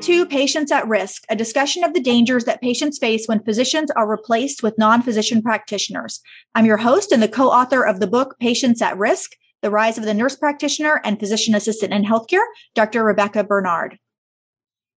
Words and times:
To 0.00 0.24
Patients 0.24 0.72
at 0.72 0.88
Risk, 0.88 1.24
a 1.28 1.36
discussion 1.36 1.84
of 1.84 1.92
the 1.92 2.00
dangers 2.00 2.44
that 2.44 2.62
patients 2.62 2.98
face 2.98 3.26
when 3.26 3.44
physicians 3.44 3.90
are 3.90 4.08
replaced 4.08 4.62
with 4.62 4.78
non 4.78 5.02
physician 5.02 5.42
practitioners. 5.42 6.22
I'm 6.54 6.64
your 6.64 6.78
host 6.78 7.12
and 7.12 7.22
the 7.22 7.28
co 7.28 7.50
author 7.50 7.84
of 7.84 8.00
the 8.00 8.06
book 8.06 8.36
Patients 8.40 8.80
at 8.80 8.96
Risk 8.96 9.32
The 9.60 9.70
Rise 9.70 9.98
of 9.98 10.04
the 10.04 10.14
Nurse 10.14 10.36
Practitioner 10.36 11.02
and 11.04 11.20
Physician 11.20 11.54
Assistant 11.54 11.92
in 11.92 12.04
Healthcare, 12.04 12.46
Dr. 12.74 13.04
Rebekah 13.04 13.44
Bernard. 13.44 13.98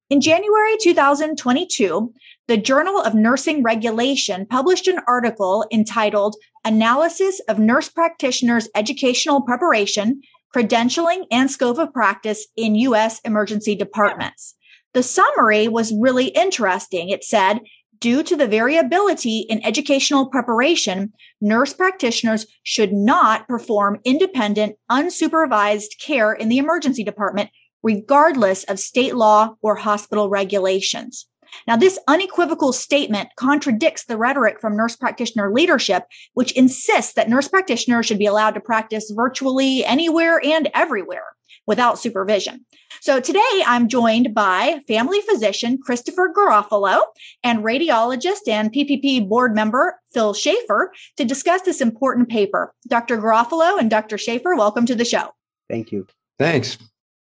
In 0.09 0.21
January 0.21 0.77
2022, 0.79 2.13
the 2.47 2.57
Journal 2.57 2.97
of 2.97 3.13
Nursing 3.13 3.61
Regulation 3.61 4.45
published 4.45 4.87
an 4.87 5.01
article 5.05 5.65
entitled 5.69 6.37
Analysis 6.63 7.41
of 7.49 7.59
Nurse 7.59 7.89
Practitioners' 7.89 8.69
Educational 8.73 9.41
Preparation, 9.41 10.21
Credentialing, 10.55 11.25
and 11.29 11.51
Scope 11.51 11.77
of 11.77 11.91
Practice 11.91 12.47
in 12.55 12.75
U.S. 12.75 13.19
Emergency 13.25 13.75
Departments. 13.75 14.55
The 14.93 15.03
summary 15.03 15.67
was 15.67 15.93
really 15.93 16.27
interesting. 16.27 17.09
It 17.09 17.23
said, 17.23 17.61
due 17.99 18.21
to 18.21 18.35
the 18.35 18.47
variability 18.47 19.39
in 19.49 19.65
educational 19.65 20.27
preparation, 20.27 21.13
nurse 21.41 21.73
practitioners 21.73 22.45
should 22.63 22.93
not 22.93 23.47
perform 23.47 23.99
independent, 24.03 24.75
unsupervised 24.91 25.99
care 25.99 26.33
in 26.33 26.49
the 26.49 26.57
emergency 26.57 27.03
department 27.03 27.49
regardless 27.81 28.63
of 28.65 28.79
state 28.79 29.15
law 29.15 29.55
or 29.61 29.75
hospital 29.75 30.29
regulations. 30.29 31.27
Now, 31.67 31.75
this 31.75 31.99
unequivocal 32.07 32.73
statement 32.73 33.29
contradicts 33.35 34.05
the 34.05 34.17
rhetoric 34.17 34.59
from 34.59 34.75
nurse 34.75 34.95
practitioner 34.95 35.51
leadership, 35.53 36.05
which 36.33 36.51
insists 36.53 37.13
that 37.13 37.29
nurse 37.29 37.47
practitioners 37.47 38.05
should 38.05 38.19
be 38.19 38.25
allowed 38.25 38.55
to 38.55 38.61
practice 38.61 39.11
virtually 39.15 39.85
anywhere 39.85 40.41
and 40.43 40.69
everywhere 40.73 41.25
without 41.67 41.99
supervision. 41.99 42.65
So 43.01 43.19
today 43.19 43.63
I'm 43.65 43.87
joined 43.87 44.33
by 44.33 44.81
family 44.87 45.21
physician 45.21 45.79
Christopher 45.83 46.31
Garofalo 46.35 47.01
and 47.43 47.63
radiologist 47.63 48.47
and 48.47 48.71
PPP 48.71 49.27
board 49.27 49.55
member 49.55 49.99
Phil 50.13 50.33
Schaefer 50.33 50.91
to 51.17 51.25
discuss 51.25 51.61
this 51.61 51.81
important 51.81 52.29
paper. 52.29 52.73
Dr. 52.87 53.17
Garofalo 53.17 53.79
and 53.79 53.89
Dr. 53.89 54.17
Schaefer, 54.17 54.55
welcome 54.55 54.85
to 54.85 54.95
the 54.95 55.05
show. 55.05 55.29
Thank 55.69 55.91
you. 55.91 56.07
Thanks. 56.37 56.77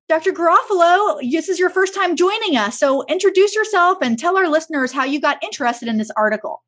Dr. 0.09 0.33
Garofalo, 0.33 1.21
this 1.31 1.49
is 1.49 1.59
your 1.59 1.71
first 1.71 1.95
time 1.95 2.17
joining 2.17 2.57
us. 2.57 2.79
So 2.79 3.05
introduce 3.07 3.55
yourself 3.55 3.99
and 4.03 4.19
tell 4.19 4.37
our 4.37 4.49
listeners 4.49 4.93
how 4.93 5.05
you 5.05 5.21
got 5.21 5.43
interested 5.43 5.89
in 5.89 5.97
this 5.97 6.11
article. 6.17 6.63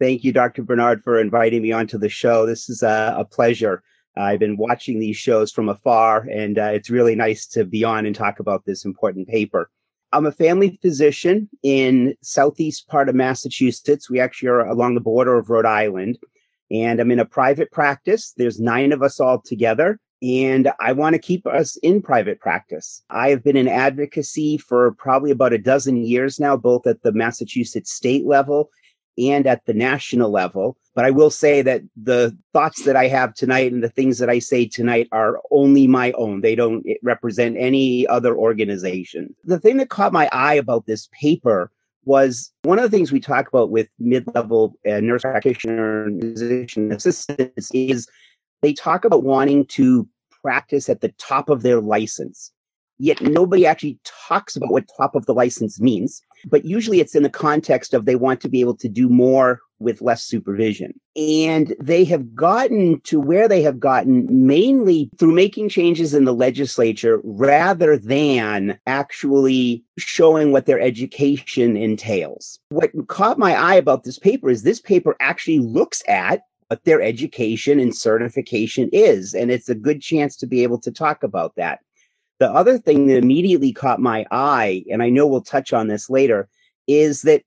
Thank 0.00 0.24
you, 0.24 0.32
Dr. 0.32 0.62
Bernard, 0.62 1.02
for 1.02 1.20
inviting 1.20 1.62
me 1.62 1.72
onto 1.72 1.98
the 1.98 2.08
show. 2.08 2.46
This 2.46 2.68
is 2.68 2.82
a, 2.82 3.14
a 3.18 3.24
pleasure. 3.24 3.82
I've 4.16 4.38
been 4.38 4.56
watching 4.56 4.98
these 4.98 5.16
shows 5.16 5.52
from 5.52 5.68
afar, 5.68 6.26
and 6.30 6.58
uh, 6.58 6.70
it's 6.72 6.90
really 6.90 7.14
nice 7.14 7.46
to 7.48 7.64
be 7.64 7.84
on 7.84 8.06
and 8.06 8.14
talk 8.14 8.40
about 8.40 8.64
this 8.64 8.84
important 8.84 9.28
paper. 9.28 9.70
I'm 10.12 10.26
a 10.26 10.32
family 10.32 10.78
physician 10.80 11.48
in 11.62 12.14
southeast 12.22 12.88
part 12.88 13.08
of 13.08 13.14
Massachusetts. 13.14 14.08
We 14.08 14.20
actually 14.20 14.48
are 14.48 14.66
along 14.66 14.94
the 14.94 15.00
border 15.00 15.36
of 15.36 15.50
Rhode 15.50 15.66
Island, 15.66 16.18
and 16.70 17.00
I'm 17.00 17.10
in 17.10 17.20
a 17.20 17.24
private 17.24 17.70
practice. 17.70 18.32
There's 18.36 18.60
nine 18.60 18.92
of 18.92 19.02
us 19.02 19.20
all 19.20 19.40
together 19.40 20.00
and 20.22 20.70
I 20.80 20.92
want 20.92 21.14
to 21.14 21.20
keep 21.20 21.46
us 21.46 21.76
in 21.78 22.00
private 22.00 22.40
practice. 22.40 23.02
I 23.10 23.28
have 23.30 23.44
been 23.44 23.56
in 23.56 23.68
advocacy 23.68 24.56
for 24.56 24.92
probably 24.92 25.30
about 25.30 25.52
a 25.52 25.58
dozen 25.58 25.96
years 25.98 26.40
now, 26.40 26.56
both 26.56 26.86
at 26.86 27.02
the 27.02 27.12
Massachusetts 27.12 27.92
state 27.92 28.24
level 28.24 28.70
and 29.18 29.46
at 29.46 29.64
the 29.66 29.74
national 29.74 30.30
level. 30.30 30.76
But 30.94 31.04
I 31.04 31.10
will 31.10 31.30
say 31.30 31.62
that 31.62 31.82
the 31.96 32.36
thoughts 32.52 32.84
that 32.84 32.96
I 32.96 33.08
have 33.08 33.34
tonight 33.34 33.72
and 33.72 33.82
the 33.82 33.90
things 33.90 34.18
that 34.18 34.30
I 34.30 34.38
say 34.38 34.66
tonight 34.66 35.08
are 35.12 35.40
only 35.50 35.86
my 35.86 36.12
own. 36.12 36.40
They 36.40 36.54
don't 36.54 36.86
represent 37.02 37.56
any 37.58 38.06
other 38.06 38.34
organization. 38.34 39.34
The 39.44 39.60
thing 39.60 39.76
that 39.76 39.90
caught 39.90 40.12
my 40.12 40.28
eye 40.32 40.54
about 40.54 40.86
this 40.86 41.08
paper 41.12 41.70
was 42.04 42.52
one 42.62 42.78
of 42.78 42.82
the 42.82 42.96
things 42.96 43.12
we 43.12 43.20
talk 43.20 43.48
about 43.48 43.70
with 43.70 43.88
mid-level 43.98 44.78
uh, 44.88 45.00
nurse 45.00 45.22
practitioner 45.22 46.04
and 46.04 46.22
physician 46.22 46.92
assistants 46.92 47.70
is 47.74 48.08
they 48.62 48.72
talk 48.72 49.04
about 49.04 49.24
wanting 49.24 49.66
to 49.66 50.08
practice 50.42 50.88
at 50.88 51.00
the 51.00 51.12
top 51.18 51.50
of 51.50 51.62
their 51.62 51.80
license. 51.80 52.52
Yet 52.98 53.20
nobody 53.20 53.66
actually 53.66 53.98
talks 54.04 54.56
about 54.56 54.70
what 54.70 54.88
top 54.96 55.14
of 55.14 55.26
the 55.26 55.34
license 55.34 55.80
means. 55.80 56.22
But 56.44 56.64
usually 56.64 57.00
it's 57.00 57.14
in 57.14 57.22
the 57.22 57.30
context 57.30 57.94
of 57.94 58.04
they 58.04 58.16
want 58.16 58.40
to 58.42 58.48
be 58.48 58.60
able 58.60 58.76
to 58.76 58.88
do 58.88 59.08
more 59.08 59.60
with 59.78 60.00
less 60.00 60.22
supervision. 60.22 60.98
And 61.16 61.74
they 61.80 62.04
have 62.04 62.34
gotten 62.34 63.00
to 63.02 63.20
where 63.20 63.48
they 63.48 63.62
have 63.62 63.78
gotten 63.78 64.46
mainly 64.46 65.10
through 65.18 65.32
making 65.32 65.68
changes 65.68 66.14
in 66.14 66.24
the 66.24 66.34
legislature 66.34 67.20
rather 67.24 67.96
than 67.96 68.78
actually 68.86 69.84
showing 69.98 70.52
what 70.52 70.66
their 70.66 70.80
education 70.80 71.76
entails. 71.76 72.58
What 72.70 72.90
caught 73.08 73.38
my 73.38 73.54
eye 73.54 73.74
about 73.74 74.04
this 74.04 74.18
paper 74.18 74.48
is 74.48 74.62
this 74.62 74.80
paper 74.80 75.16
actually 75.20 75.58
looks 75.58 76.02
at 76.08 76.42
what 76.68 76.84
their 76.84 77.00
education 77.00 77.78
and 77.78 77.94
certification 77.94 78.88
is. 78.92 79.34
And 79.34 79.50
it's 79.50 79.68
a 79.68 79.74
good 79.74 80.00
chance 80.00 80.36
to 80.36 80.46
be 80.46 80.62
able 80.62 80.80
to 80.80 80.90
talk 80.90 81.22
about 81.22 81.54
that. 81.56 81.80
The 82.38 82.50
other 82.50 82.78
thing 82.78 83.06
that 83.06 83.16
immediately 83.16 83.72
caught 83.72 84.00
my 84.00 84.26
eye, 84.30 84.84
and 84.90 85.02
I 85.02 85.08
know 85.08 85.26
we'll 85.26 85.40
touch 85.40 85.72
on 85.72 85.88
this 85.88 86.10
later, 86.10 86.48
is 86.86 87.22
that 87.22 87.42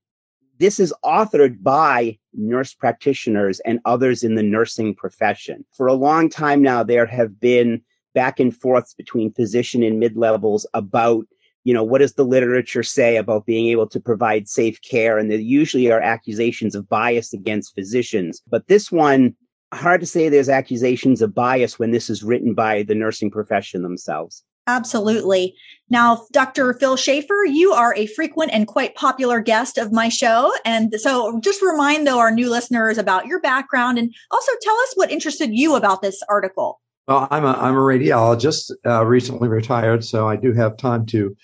this 0.58 0.80
is 0.80 0.94
authored 1.06 1.62
by 1.64 2.18
nurse 2.34 2.74
practitioners 2.74 3.60
and 3.62 3.80
others 3.86 4.24
in 4.24 4.36
the 4.36 4.44
nursing 4.44 4.94
profession. 4.94 5.66
For 5.72 5.88
a 5.88 5.94
long 5.94 6.30
time 6.30 6.62
now, 6.62 6.84
there 6.84 7.06
have 7.06 7.40
been 7.40 7.82
back 8.14 8.40
and 8.40 8.56
forths 8.56 8.94
between 8.94 9.32
physician 9.32 9.84
and 9.84 10.00
mid 10.00 10.18
levels 10.18 10.66
about 10.74 11.26
you 11.66 11.74
know, 11.74 11.84
what 11.84 12.00
does 12.00 12.14
the 12.14 12.26
literature 12.26 12.84
say 12.84 13.18
about 13.18 13.46
being 13.46 13.68
able 13.68 13.88
to 13.88 14.00
provide 14.00 14.48
safe 14.48 14.82
care? 14.82 15.18
And 15.18 15.30
there 15.30 15.38
usually 15.38 15.92
are 15.92 16.00
accusations 16.00 16.74
of 16.74 16.88
bias 16.88 17.34
against 17.34 17.76
physicians. 17.76 18.42
But 18.50 18.68
this 18.68 18.92
one, 18.92 19.36
hard 19.74 20.00
to 20.00 20.08
say 20.08 20.30
there's 20.30 20.50
accusations 20.50 21.22
of 21.22 21.36
bias 21.36 21.78
when 21.78 21.92
this 21.92 22.10
is 22.10 22.24
written 22.24 22.54
by 22.54 22.84
the 22.84 22.96
nursing 22.96 23.30
profession 23.30 23.84
themselves. 23.84 24.44
Absolutely. 24.70 25.56
Now, 25.90 26.26
Dr. 26.32 26.74
Phil 26.74 26.96
Schaefer, 26.96 27.46
you 27.46 27.72
are 27.72 27.96
a 27.96 28.06
frequent 28.06 28.52
and 28.54 28.68
quite 28.68 28.94
popular 28.94 29.40
guest 29.42 29.80
of 29.80 29.92
my 29.92 30.10
show. 30.10 30.52
And 30.64 30.94
so 31.00 31.40
just 31.40 31.64
remind 31.64 32.06
though 32.06 32.20
our 32.20 32.30
new 32.30 32.50
listeners 32.50 33.00
about 33.00 33.26
your 33.26 33.42
background 33.42 33.98
and 33.98 34.14
also 34.30 34.52
tell 34.62 34.76
us 34.76 34.94
what 34.94 35.12
interested 35.12 35.50
you 35.52 35.76
about 35.76 36.04
this 36.04 36.22
article. 36.30 36.80
Well, 37.08 37.28
I'm 37.32 37.44
a, 37.44 37.54
I'm 37.54 37.76
a 37.76 37.80
radiologist, 37.80 38.72
uh, 38.86 39.04
recently 39.04 39.48
retired, 39.48 40.06
so 40.06 40.28
I 40.28 40.36
do 40.36 40.54
have 40.54 40.78
time 40.78 41.08
to 41.08 41.36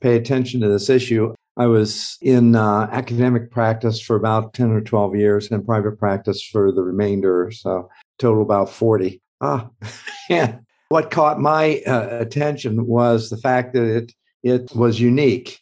pay 0.00 0.16
attention 0.16 0.60
to 0.60 0.68
this 0.68 0.90
issue. 0.90 1.32
I 1.56 1.66
was 1.66 2.18
in 2.20 2.54
uh, 2.54 2.88
academic 2.92 3.50
practice 3.50 4.02
for 4.02 4.16
about 4.16 4.52
10 4.52 4.72
or 4.72 4.82
12 4.82 5.16
years 5.16 5.50
and 5.50 5.64
private 5.64 5.98
practice 5.98 6.42
for 6.42 6.70
the 6.70 6.82
remainder, 6.82 7.50
so 7.54 7.88
total 8.18 8.42
about 8.42 8.68
40. 8.68 9.22
Ah, 9.40 9.70
yeah. 10.28 10.58
What 10.94 11.10
caught 11.10 11.40
my 11.40 11.80
uh, 11.88 12.18
attention 12.20 12.86
was 12.86 13.28
the 13.28 13.36
fact 13.36 13.72
that 13.72 13.82
it, 13.82 14.12
it 14.44 14.76
was 14.76 15.00
unique 15.00 15.58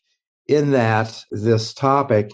in 0.47 0.73
that 0.73 1.25
this 1.31 1.73
topic 1.73 2.33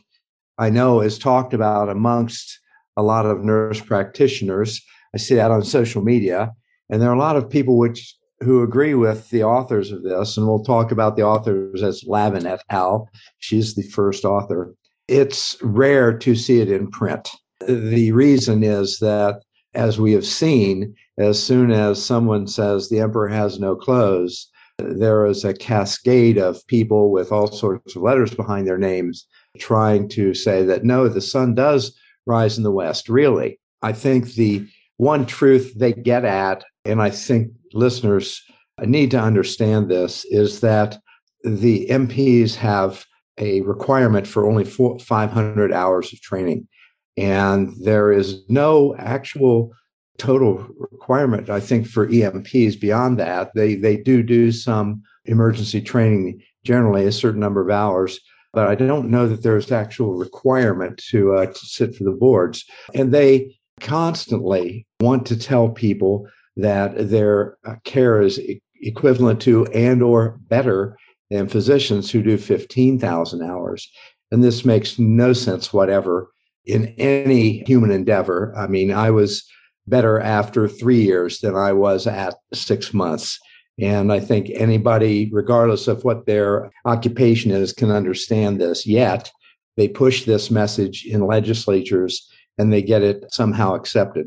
I 0.59 0.71
know 0.71 1.01
is 1.01 1.17
talked 1.17 1.55
about 1.55 1.89
amongst 1.89 2.59
a 2.97 3.05
lot 3.05 3.25
of 3.25 3.45
nurse 3.45 3.81
practitioners. 3.81 4.85
I 5.15 5.19
see 5.19 5.37
that 5.37 5.53
on 5.53 5.63
social 5.63 6.03
media 6.03 6.51
and 6.91 7.01
there 7.01 7.09
are 7.09 7.15
a 7.15 7.21
lot 7.21 7.37
of 7.37 7.49
people 7.49 7.79
which 7.79 8.17
who 8.41 8.65
agree 8.65 8.95
with 8.95 9.31
the 9.31 9.45
authors 9.45 9.93
of 9.93 10.03
this, 10.03 10.37
and 10.37 10.49
we'll 10.49 10.65
talk 10.65 10.91
about 10.91 11.15
the 11.15 11.23
authors 11.23 11.85
as 11.85 12.03
Lavin 12.05 12.47
et 12.47 12.63
al. 12.69 13.09
She's 13.39 13.77
the 13.77 13.85
first 13.85 14.25
author. 14.25 14.75
It's 15.07 15.57
rare 15.63 16.19
to 16.19 16.35
see 16.35 16.61
it 16.61 16.69
in 16.69 16.91
print. 16.91 17.31
The 17.65 18.11
reason 18.11 18.65
is 18.65 18.99
that, 18.99 19.43
as 19.75 20.01
we 20.01 20.11
have 20.15 20.27
seen, 20.27 20.97
as 21.19 21.43
soon 21.43 21.71
as 21.71 22.05
someone 22.05 22.47
says 22.47 22.89
the 22.89 23.01
emperor 23.01 23.29
has 23.29 23.59
no 23.59 23.75
clothes, 23.75 24.49
there 24.79 25.27
is 25.27 25.45
a 25.45 25.55
cascade 25.55 26.39
of 26.39 26.65
people 26.69 27.11
with 27.11 27.33
all 27.33 27.49
sorts 27.49 27.97
of 27.97 28.03
letters 28.03 28.35
behind 28.35 28.67
their 28.67 28.79
names 28.79 29.27
trying 29.59 30.09
to 30.09 30.35
say 30.35 30.63
that 30.63 30.85
no, 30.85 31.09
the 31.09 31.21
sun 31.21 31.55
does 31.55 31.99
rise 32.27 32.57
in 32.57 32.65
the 32.65 32.71
west. 32.71 33.09
Really, 33.09 33.59
I 33.83 33.93
think 33.93 34.35
the 34.35 34.67
one 34.97 35.27
truth 35.27 35.73
they 35.77 35.93
get 35.93 36.25
at 36.25 36.65
and 36.85 37.03
I 37.03 37.11
think 37.11 37.53
listeners 37.73 38.43
need 38.85 39.11
to 39.11 39.21
understand 39.21 39.91
this, 39.91 40.25
is 40.27 40.61
that 40.61 40.99
the 41.43 41.87
NPs 41.89 42.55
have 42.55 43.05
a 43.39 43.61
requirement 43.63 44.27
for 44.27 44.47
only 44.47 44.65
four, 44.65 44.99
500 44.99 45.73
hours 45.73 46.13
of 46.13 46.21
training. 46.21 46.69
And 47.17 47.73
there 47.81 48.13
is 48.13 48.43
no 48.49 48.95
actual 48.97 49.73
total 50.19 50.67
requirement, 50.79 51.49
I 51.49 51.61
think, 51.61 51.87
for 51.87 52.09
ENPs 52.09 52.79
beyond 52.79 53.19
that. 53.19 53.51
They, 53.55 53.75
they 53.75 53.97
do 53.97 54.23
do 54.23 54.53
some 54.53 55.03
emergency 55.25 55.81
training, 55.81 56.43
generally 56.65 57.07
a 57.07 57.13
certain 57.13 57.41
number 57.41 57.61
of 57.61 57.71
hours, 57.71 58.21
but 58.53 58.67
I 58.67 58.75
don't 58.75 59.11
know 59.11 59.29
that 59.29 59.43
there's 59.43 59.71
actual 59.71 60.15
requirement 60.15 61.03
to, 61.11 61.35
uh, 61.35 61.47
to 61.47 61.67
sit 61.67 61.95
for 61.95 62.05
the 62.05 62.13
boards. 62.13 62.65
And 62.95 63.13
they 63.13 63.57
constantly 63.81 64.87
want 65.01 65.27
to 65.27 65.39
tell 65.39 65.69
people 65.69 66.29
that 66.57 67.11
their 67.11 67.57
uh, 67.65 67.77
care 67.85 68.21
is 68.21 68.41
equivalent 68.83 69.41
to 69.43 69.67
and 69.67 70.03
or 70.03 70.39
better 70.49 70.97
than 71.31 71.49
physicians 71.49 72.11
who 72.11 72.23
do 72.23 72.37
15,000 72.37 73.43
hours. 73.43 73.89
And 74.31 74.43
this 74.43 74.65
makes 74.65 74.99
no 74.99 75.33
sense 75.33 75.73
whatever 75.73 76.31
in 76.65 76.95
any 76.99 77.65
human 77.65 77.91
endeavor. 77.91 78.53
I 78.57 78.67
mean, 78.67 78.93
I 78.93 79.11
was 79.11 79.49
better 79.89 80.21
after 80.21 80.69
three 80.69 81.03
years 81.03 81.41
than 81.41 81.55
I 81.55 81.73
was 81.73 82.07
at 82.07 82.35
six 82.53 82.93
months. 82.93 83.39
And 83.81 84.13
I 84.13 84.21
think 84.21 84.51
anybody, 84.55 85.29
regardless 85.33 85.87
of 85.87 86.05
what 86.05 86.27
their 86.27 86.71
occupation 86.85 87.51
is, 87.51 87.73
can 87.73 87.91
understand 87.91 88.61
this. 88.61 88.87
Yet 88.87 89.31
they 89.77 89.89
push 89.89 90.25
this 90.25 90.51
message 90.51 91.07
in 91.07 91.27
legislatures 91.27 92.29
and 92.59 92.73
they 92.73 92.83
get 92.83 93.03
it 93.03 93.33
somehow 93.33 93.75
accepted. 93.75 94.27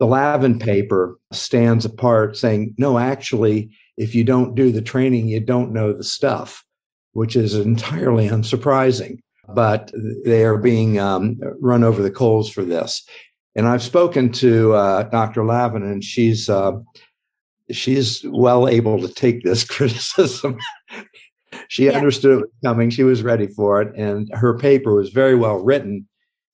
The 0.00 0.06
Lavin 0.06 0.58
paper 0.58 1.16
stands 1.32 1.84
apart 1.84 2.36
saying, 2.36 2.74
no, 2.76 2.98
actually, 2.98 3.70
if 3.96 4.14
you 4.14 4.24
don't 4.24 4.56
do 4.56 4.72
the 4.72 4.82
training, 4.82 5.28
you 5.28 5.38
don't 5.38 5.72
know 5.72 5.92
the 5.92 6.02
stuff, 6.02 6.64
which 7.12 7.36
is 7.36 7.54
entirely 7.54 8.28
unsurprising. 8.30 9.18
But 9.54 9.92
they 10.24 10.44
are 10.44 10.56
being 10.56 10.98
um, 10.98 11.38
run 11.60 11.84
over 11.84 12.02
the 12.02 12.10
coals 12.10 12.50
for 12.50 12.64
this. 12.64 13.06
And 13.56 13.68
I've 13.68 13.82
spoken 13.82 14.32
to 14.32 14.74
uh, 14.74 15.02
Dr. 15.04 15.44
Lavin, 15.44 15.84
and 15.84 16.02
she's 16.02 16.48
uh, 16.48 16.72
she's 17.70 18.24
well 18.28 18.68
able 18.68 19.00
to 19.00 19.08
take 19.08 19.44
this 19.44 19.64
criticism. 19.68 20.58
she 21.68 21.86
yeah. 21.86 21.92
understood 21.92 22.32
it 22.32 22.40
was 22.42 22.50
coming. 22.64 22.90
She 22.90 23.04
was 23.04 23.22
ready 23.22 23.46
for 23.46 23.80
it, 23.80 23.94
and 23.96 24.28
her 24.34 24.58
paper 24.58 24.94
was 24.94 25.10
very 25.10 25.34
well 25.34 25.56
written. 25.56 26.08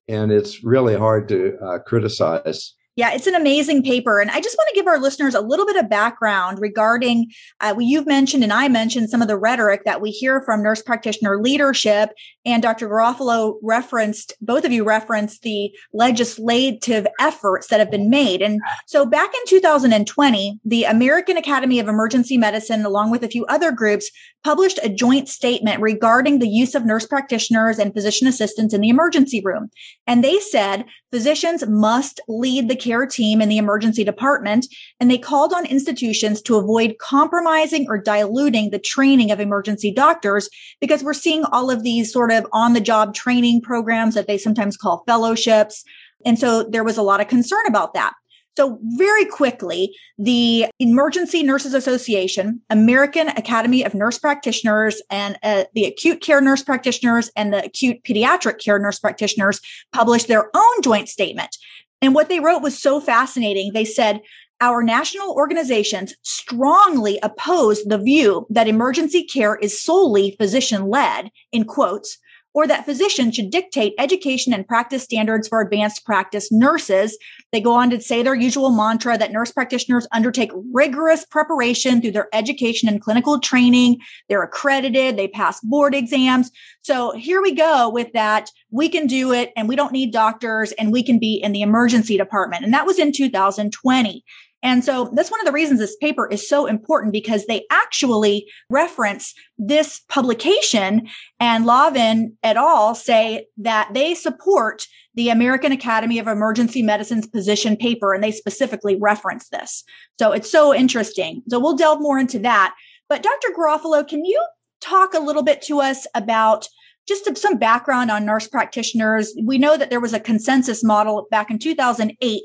And 0.08 0.32
it's 0.32 0.64
really 0.64 0.96
hard 0.96 1.28
to 1.28 1.56
uh, 1.64 1.78
criticize. 1.78 2.74
Yeah, 2.96 3.12
it's 3.12 3.26
an 3.26 3.34
amazing 3.34 3.82
paper. 3.82 4.20
And 4.20 4.30
I 4.30 4.40
just 4.40 4.58
want 4.58 4.68
to 4.68 4.74
give 4.74 4.86
our 4.86 4.98
listeners 4.98 5.34
a 5.34 5.40
little 5.40 5.64
bit 5.64 5.76
of 5.76 5.88
background 5.88 6.58
regarding 6.60 7.30
uh, 7.60 7.74
you've 7.78 8.06
mentioned 8.06 8.42
and 8.42 8.52
I 8.52 8.68
mentioned 8.68 9.08
some 9.08 9.22
of 9.22 9.28
the 9.28 9.38
rhetoric 9.38 9.84
that 9.84 10.00
we 10.00 10.10
hear 10.10 10.42
from 10.42 10.62
nurse 10.62 10.82
practitioner 10.82 11.40
leadership. 11.40 12.10
And 12.46 12.62
Dr. 12.62 12.88
Garofalo 12.88 13.56
referenced, 13.62 14.32
both 14.40 14.64
of 14.64 14.72
you 14.72 14.82
referenced 14.82 15.42
the 15.42 15.70
legislative 15.92 17.06
efforts 17.20 17.66
that 17.66 17.80
have 17.80 17.90
been 17.90 18.08
made. 18.08 18.40
And 18.40 18.60
so 18.86 19.04
back 19.04 19.30
in 19.34 19.40
2020, 19.46 20.58
the 20.64 20.84
American 20.84 21.36
Academy 21.36 21.78
of 21.78 21.88
Emergency 21.88 22.38
Medicine, 22.38 22.86
along 22.86 23.10
with 23.10 23.22
a 23.22 23.28
few 23.28 23.44
other 23.46 23.72
groups, 23.72 24.10
published 24.42 24.78
a 24.82 24.88
joint 24.88 25.28
statement 25.28 25.82
regarding 25.82 26.38
the 26.38 26.48
use 26.48 26.74
of 26.74 26.86
nurse 26.86 27.06
practitioners 27.06 27.78
and 27.78 27.92
physician 27.92 28.26
assistants 28.26 28.72
in 28.72 28.80
the 28.80 28.88
emergency 28.88 29.42
room. 29.44 29.70
And 30.06 30.24
they 30.24 30.40
said 30.40 30.86
physicians 31.12 31.66
must 31.66 32.20
lead 32.26 32.70
the 32.70 32.76
care 32.76 33.04
team 33.04 33.42
in 33.42 33.50
the 33.50 33.58
emergency 33.58 34.02
department, 34.02 34.66
and 34.98 35.10
they 35.10 35.18
called 35.18 35.52
on 35.52 35.66
institutions 35.66 36.40
to 36.42 36.56
avoid 36.56 36.96
compromising 36.98 37.86
or 37.88 37.98
diluting 37.98 38.70
the 38.70 38.78
training 38.78 39.30
of 39.30 39.40
emergency 39.40 39.92
doctors 39.92 40.48
because 40.80 41.02
we're 41.02 41.12
seeing 41.12 41.44
all 41.44 41.70
of 41.70 41.82
these 41.82 42.10
sort 42.10 42.29
of 42.30 42.46
on 42.52 42.72
the 42.72 42.80
job 42.80 43.14
training 43.14 43.60
programs 43.60 44.14
that 44.14 44.26
they 44.26 44.38
sometimes 44.38 44.76
call 44.76 45.04
fellowships. 45.06 45.84
And 46.24 46.38
so 46.38 46.62
there 46.62 46.84
was 46.84 46.96
a 46.96 47.02
lot 47.02 47.20
of 47.20 47.28
concern 47.28 47.64
about 47.66 47.94
that. 47.94 48.12
So 48.56 48.78
very 48.82 49.24
quickly, 49.24 49.96
the 50.18 50.66
Emergency 50.80 51.42
Nurses 51.42 51.72
Association, 51.72 52.60
American 52.68 53.28
Academy 53.28 53.84
of 53.84 53.94
Nurse 53.94 54.18
Practitioners, 54.18 55.00
and 55.08 55.38
uh, 55.42 55.64
the 55.74 55.84
acute 55.84 56.20
care 56.20 56.40
nurse 56.40 56.62
practitioners 56.62 57.30
and 57.36 57.54
the 57.54 57.64
acute 57.64 58.02
pediatric 58.02 58.58
care 58.58 58.78
nurse 58.78 58.98
practitioners 58.98 59.60
published 59.92 60.28
their 60.28 60.50
own 60.54 60.82
joint 60.82 61.08
statement. 61.08 61.56
And 62.02 62.14
what 62.14 62.28
they 62.28 62.40
wrote 62.40 62.60
was 62.60 62.80
so 62.80 63.00
fascinating. 63.00 63.72
They 63.72 63.84
said, 63.84 64.20
our 64.60 64.82
national 64.82 65.32
organizations 65.32 66.14
strongly 66.22 67.18
oppose 67.22 67.82
the 67.84 67.98
view 67.98 68.46
that 68.50 68.68
emergency 68.68 69.24
care 69.24 69.56
is 69.56 69.82
solely 69.82 70.36
physician 70.38 70.88
led, 70.88 71.30
in 71.52 71.64
quotes, 71.64 72.18
or 72.52 72.66
that 72.66 72.84
physicians 72.84 73.36
should 73.36 73.50
dictate 73.50 73.94
education 73.98 74.52
and 74.52 74.66
practice 74.66 75.04
standards 75.04 75.46
for 75.46 75.60
advanced 75.60 76.04
practice 76.04 76.50
nurses. 76.50 77.16
They 77.52 77.60
go 77.60 77.72
on 77.72 77.90
to 77.90 78.00
say 78.00 78.22
their 78.22 78.34
usual 78.34 78.70
mantra 78.70 79.16
that 79.16 79.32
nurse 79.32 79.52
practitioners 79.52 80.08
undertake 80.12 80.50
rigorous 80.72 81.24
preparation 81.24 82.00
through 82.00 82.12
their 82.12 82.28
education 82.32 82.88
and 82.88 83.00
clinical 83.00 83.38
training. 83.38 83.98
They're 84.28 84.42
accredited, 84.42 85.16
they 85.16 85.28
pass 85.28 85.60
board 85.60 85.94
exams. 85.94 86.50
So 86.82 87.12
here 87.16 87.40
we 87.40 87.54
go 87.54 87.88
with 87.88 88.12
that. 88.14 88.50
We 88.70 88.88
can 88.88 89.06
do 89.06 89.32
it 89.32 89.52
and 89.56 89.68
we 89.68 89.76
don't 89.76 89.92
need 89.92 90.12
doctors 90.12 90.72
and 90.72 90.92
we 90.92 91.04
can 91.04 91.18
be 91.18 91.34
in 91.34 91.52
the 91.52 91.62
emergency 91.62 92.16
department. 92.16 92.64
And 92.64 92.74
that 92.74 92.86
was 92.86 92.98
in 92.98 93.12
2020. 93.12 94.24
And 94.62 94.84
so 94.84 95.10
that's 95.14 95.30
one 95.30 95.40
of 95.40 95.46
the 95.46 95.52
reasons 95.52 95.80
this 95.80 95.96
paper 95.96 96.28
is 96.28 96.48
so 96.48 96.66
important 96.66 97.12
because 97.12 97.46
they 97.46 97.64
actually 97.70 98.46
reference 98.68 99.34
this 99.58 100.00
publication 100.08 101.08
and 101.38 101.64
Lavin 101.64 102.36
et 102.42 102.56
al. 102.56 102.94
say 102.94 103.46
that 103.56 103.90
they 103.94 104.14
support 104.14 104.86
the 105.14 105.30
American 105.30 105.72
Academy 105.72 106.18
of 106.18 106.28
Emergency 106.28 106.82
Medicine's 106.82 107.26
position 107.26 107.76
paper, 107.76 108.14
and 108.14 108.22
they 108.22 108.30
specifically 108.30 108.96
reference 108.96 109.48
this. 109.48 109.82
So 110.18 110.32
it's 110.32 110.50
so 110.50 110.74
interesting. 110.74 111.42
So 111.48 111.58
we'll 111.58 111.76
delve 111.76 112.00
more 112.00 112.18
into 112.18 112.38
that. 112.40 112.74
But 113.08 113.22
Dr. 113.22 113.48
Garofalo, 113.56 114.06
can 114.06 114.24
you 114.24 114.40
talk 114.80 115.14
a 115.14 115.20
little 115.20 115.42
bit 115.42 115.62
to 115.62 115.80
us 115.80 116.06
about 116.14 116.68
just 117.08 117.36
some 117.38 117.56
background 117.56 118.10
on 118.10 118.24
nurse 118.24 118.46
practitioners. 118.46 119.34
We 119.42 119.58
know 119.58 119.76
that 119.76 119.90
there 119.90 120.00
was 120.00 120.12
a 120.12 120.20
consensus 120.20 120.84
model 120.84 121.26
back 121.30 121.50
in 121.50 121.58
2008, 121.58 122.42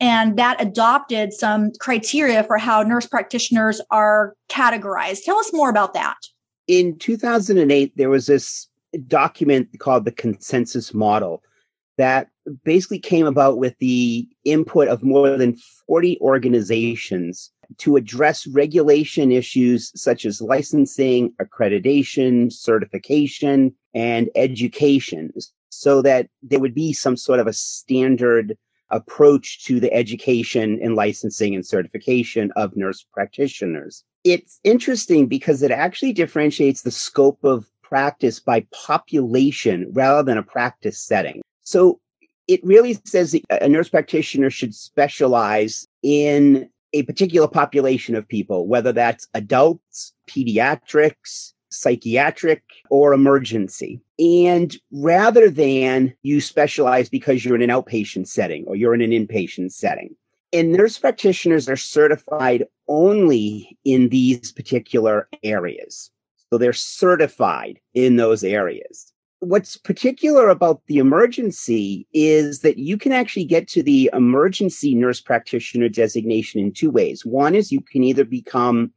and 0.00 0.36
that 0.38 0.60
adopted 0.60 1.32
some 1.32 1.72
criteria 1.80 2.44
for 2.44 2.58
how 2.58 2.82
nurse 2.82 3.06
practitioners 3.06 3.80
are 3.90 4.34
categorized. 4.48 5.24
Tell 5.24 5.38
us 5.38 5.52
more 5.52 5.70
about 5.70 5.94
that. 5.94 6.16
In 6.66 6.98
2008, 6.98 7.96
there 7.96 8.10
was 8.10 8.26
this 8.26 8.68
document 9.06 9.68
called 9.78 10.04
the 10.04 10.12
consensus 10.12 10.94
model 10.94 11.42
that 11.96 12.28
basically 12.64 12.98
came 12.98 13.26
about 13.26 13.58
with 13.58 13.76
the 13.78 14.26
input 14.44 14.88
of 14.88 15.02
more 15.02 15.36
than 15.36 15.56
40 15.86 16.18
organizations 16.20 17.50
to 17.78 17.96
address 17.96 18.46
regulation 18.46 19.32
issues 19.32 19.92
such 20.00 20.24
as 20.24 20.40
licensing, 20.40 21.32
accreditation, 21.42 22.52
certification, 22.52 23.74
and 23.94 24.30
education 24.36 25.32
so 25.70 26.00
that 26.02 26.28
there 26.42 26.60
would 26.60 26.74
be 26.74 26.92
some 26.92 27.16
sort 27.16 27.40
of 27.40 27.46
a 27.46 27.52
standard 27.52 28.56
approach 28.90 29.64
to 29.64 29.80
the 29.80 29.92
education 29.92 30.78
and 30.82 30.94
licensing 30.94 31.54
and 31.54 31.66
certification 31.66 32.52
of 32.56 32.76
nurse 32.76 33.04
practitioners. 33.12 34.04
It's 34.24 34.60
interesting 34.64 35.26
because 35.26 35.62
it 35.62 35.70
actually 35.70 36.12
differentiates 36.12 36.82
the 36.82 36.90
scope 36.90 37.44
of 37.44 37.66
practice 37.82 38.40
by 38.40 38.66
population 38.72 39.88
rather 39.92 40.22
than 40.22 40.38
a 40.38 40.42
practice 40.42 40.98
setting. 40.98 41.40
So 41.62 42.00
it 42.46 42.64
really 42.64 42.98
says 43.04 43.32
that 43.32 43.62
a 43.62 43.68
nurse 43.68 43.88
practitioner 43.88 44.50
should 44.50 44.74
specialize 44.74 45.86
in 46.02 46.68
a 46.92 47.02
particular 47.02 47.46
population 47.46 48.14
of 48.14 48.26
people, 48.26 48.66
whether 48.66 48.92
that's 48.92 49.28
adults, 49.34 50.14
pediatrics, 50.26 51.52
psychiatric, 51.70 52.62
or 52.90 53.12
emergency. 53.12 54.00
And 54.18 54.76
rather 54.90 55.50
than 55.50 56.14
you 56.22 56.40
specialize 56.40 57.08
because 57.08 57.44
you're 57.44 57.56
in 57.56 57.62
an 57.62 57.70
outpatient 57.70 58.26
setting 58.26 58.64
or 58.66 58.76
you're 58.76 58.94
in 58.94 59.02
an 59.02 59.10
inpatient 59.10 59.72
setting. 59.72 60.14
And 60.52 60.72
nurse 60.72 60.98
practitioners 60.98 61.68
are 61.68 61.76
certified 61.76 62.64
only 62.88 63.76
in 63.84 64.08
these 64.08 64.50
particular 64.50 65.28
areas. 65.42 66.10
So 66.50 66.56
they're 66.56 66.72
certified 66.72 67.78
in 67.92 68.16
those 68.16 68.42
areas 68.42 69.12
what's 69.40 69.76
particular 69.76 70.48
about 70.48 70.82
the 70.86 70.98
emergency 70.98 72.06
is 72.12 72.60
that 72.60 72.78
you 72.78 72.96
can 72.96 73.12
actually 73.12 73.44
get 73.44 73.68
to 73.68 73.82
the 73.82 74.10
emergency 74.12 74.94
nurse 74.94 75.20
practitioner 75.20 75.88
designation 75.88 76.60
in 76.60 76.72
two 76.72 76.90
ways. 76.90 77.24
One 77.24 77.54
is 77.54 77.70
you 77.70 77.80
can 77.80 78.02
either 78.02 78.24
become 78.24 78.92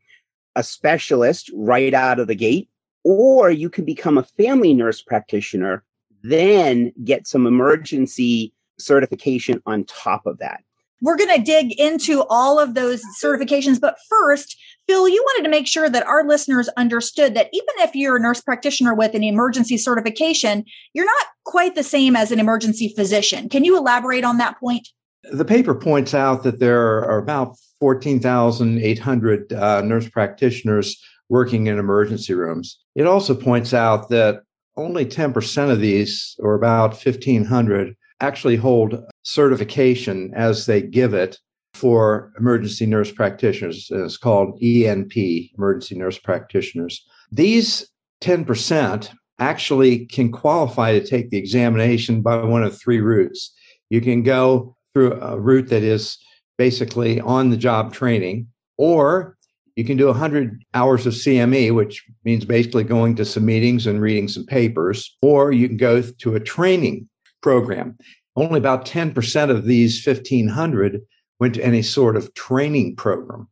a 0.55 0.63
specialist 0.63 1.49
right 1.53 1.93
out 1.93 2.19
of 2.19 2.27
the 2.27 2.35
gate, 2.35 2.69
or 3.03 3.49
you 3.49 3.69
can 3.69 3.85
become 3.85 4.17
a 4.17 4.23
family 4.23 4.73
nurse 4.73 5.01
practitioner, 5.01 5.83
then 6.23 6.93
get 7.03 7.27
some 7.27 7.47
emergency 7.47 8.53
certification 8.79 9.61
on 9.65 9.83
top 9.85 10.25
of 10.25 10.37
that. 10.39 10.63
We're 11.03 11.17
going 11.17 11.35
to 11.35 11.41
dig 11.41 11.79
into 11.79 12.23
all 12.29 12.59
of 12.59 12.75
those 12.75 13.01
certifications. 13.21 13.81
But 13.81 13.97
first, 14.07 14.55
Phil, 14.87 15.09
you 15.09 15.23
wanted 15.23 15.43
to 15.45 15.49
make 15.49 15.65
sure 15.65 15.89
that 15.89 16.05
our 16.05 16.27
listeners 16.27 16.69
understood 16.77 17.33
that 17.33 17.49
even 17.53 17.73
if 17.79 17.95
you're 17.95 18.17
a 18.17 18.19
nurse 18.19 18.39
practitioner 18.39 18.93
with 18.93 19.15
an 19.15 19.23
emergency 19.23 19.77
certification, 19.77 20.63
you're 20.93 21.05
not 21.05 21.27
quite 21.43 21.73
the 21.73 21.83
same 21.83 22.15
as 22.15 22.31
an 22.31 22.39
emergency 22.39 22.93
physician. 22.95 23.49
Can 23.49 23.63
you 23.63 23.77
elaborate 23.77 24.23
on 24.23 24.37
that 24.37 24.59
point? 24.59 24.89
The 25.31 25.45
paper 25.45 25.73
points 25.73 26.13
out 26.13 26.43
that 26.43 26.59
there 26.59 27.03
are 27.03 27.17
about 27.17 27.55
14,800 27.81 29.53
uh, 29.53 29.81
nurse 29.81 30.07
practitioners 30.07 31.03
working 31.29 31.65
in 31.67 31.79
emergency 31.79 32.33
rooms. 32.33 32.79
It 32.95 33.07
also 33.07 33.33
points 33.33 33.73
out 33.73 34.09
that 34.09 34.43
only 34.77 35.05
10% 35.05 35.71
of 35.71 35.79
these, 35.81 36.35
or 36.39 36.53
about 36.53 36.91
1,500, 36.91 37.95
actually 38.21 38.55
hold 38.55 39.03
certification 39.23 40.31
as 40.35 40.67
they 40.67 40.81
give 40.81 41.15
it 41.15 41.39
for 41.73 42.31
emergency 42.37 42.85
nurse 42.85 43.11
practitioners. 43.11 43.87
It's 43.89 44.17
called 44.17 44.59
ENP, 44.61 45.51
emergency 45.57 45.95
nurse 45.97 46.19
practitioners. 46.19 47.03
these 47.31 47.87
10% 48.21 49.09
actually 49.39 50.05
can 50.05 50.31
qualify 50.31 50.91
to 50.91 51.03
take 51.03 51.31
the 51.31 51.37
examination 51.37 52.21
by 52.21 52.35
one 52.43 52.63
of 52.63 52.79
three 52.79 52.99
routes. 52.99 53.51
You 53.89 53.99
can 53.99 54.21
go 54.21 54.75
through 54.93 55.19
a 55.19 55.39
route 55.39 55.69
that 55.69 55.81
is 55.81 56.19
basically 56.61 57.19
on 57.19 57.49
the 57.49 57.57
job 57.57 57.91
training, 57.91 58.45
or 58.77 59.35
you 59.75 59.83
can 59.83 59.97
do 59.97 60.05
100 60.05 60.63
hours 60.75 61.07
of 61.07 61.13
CME, 61.13 61.73
which 61.73 62.05
means 62.23 62.45
basically 62.45 62.83
going 62.83 63.15
to 63.15 63.25
some 63.25 63.45
meetings 63.45 63.87
and 63.87 63.99
reading 63.99 64.27
some 64.27 64.45
papers, 64.45 65.17
or 65.23 65.51
you 65.51 65.67
can 65.67 65.77
go 65.77 66.03
to 66.03 66.35
a 66.35 66.39
training 66.39 67.09
program. 67.41 67.97
Only 68.35 68.59
about 68.59 68.85
10% 68.85 69.49
of 69.49 69.65
these 69.65 70.05
1,500 70.05 71.01
went 71.39 71.55
to 71.55 71.65
any 71.65 71.81
sort 71.81 72.15
of 72.15 72.31
training 72.35 72.95
program. 72.95 73.47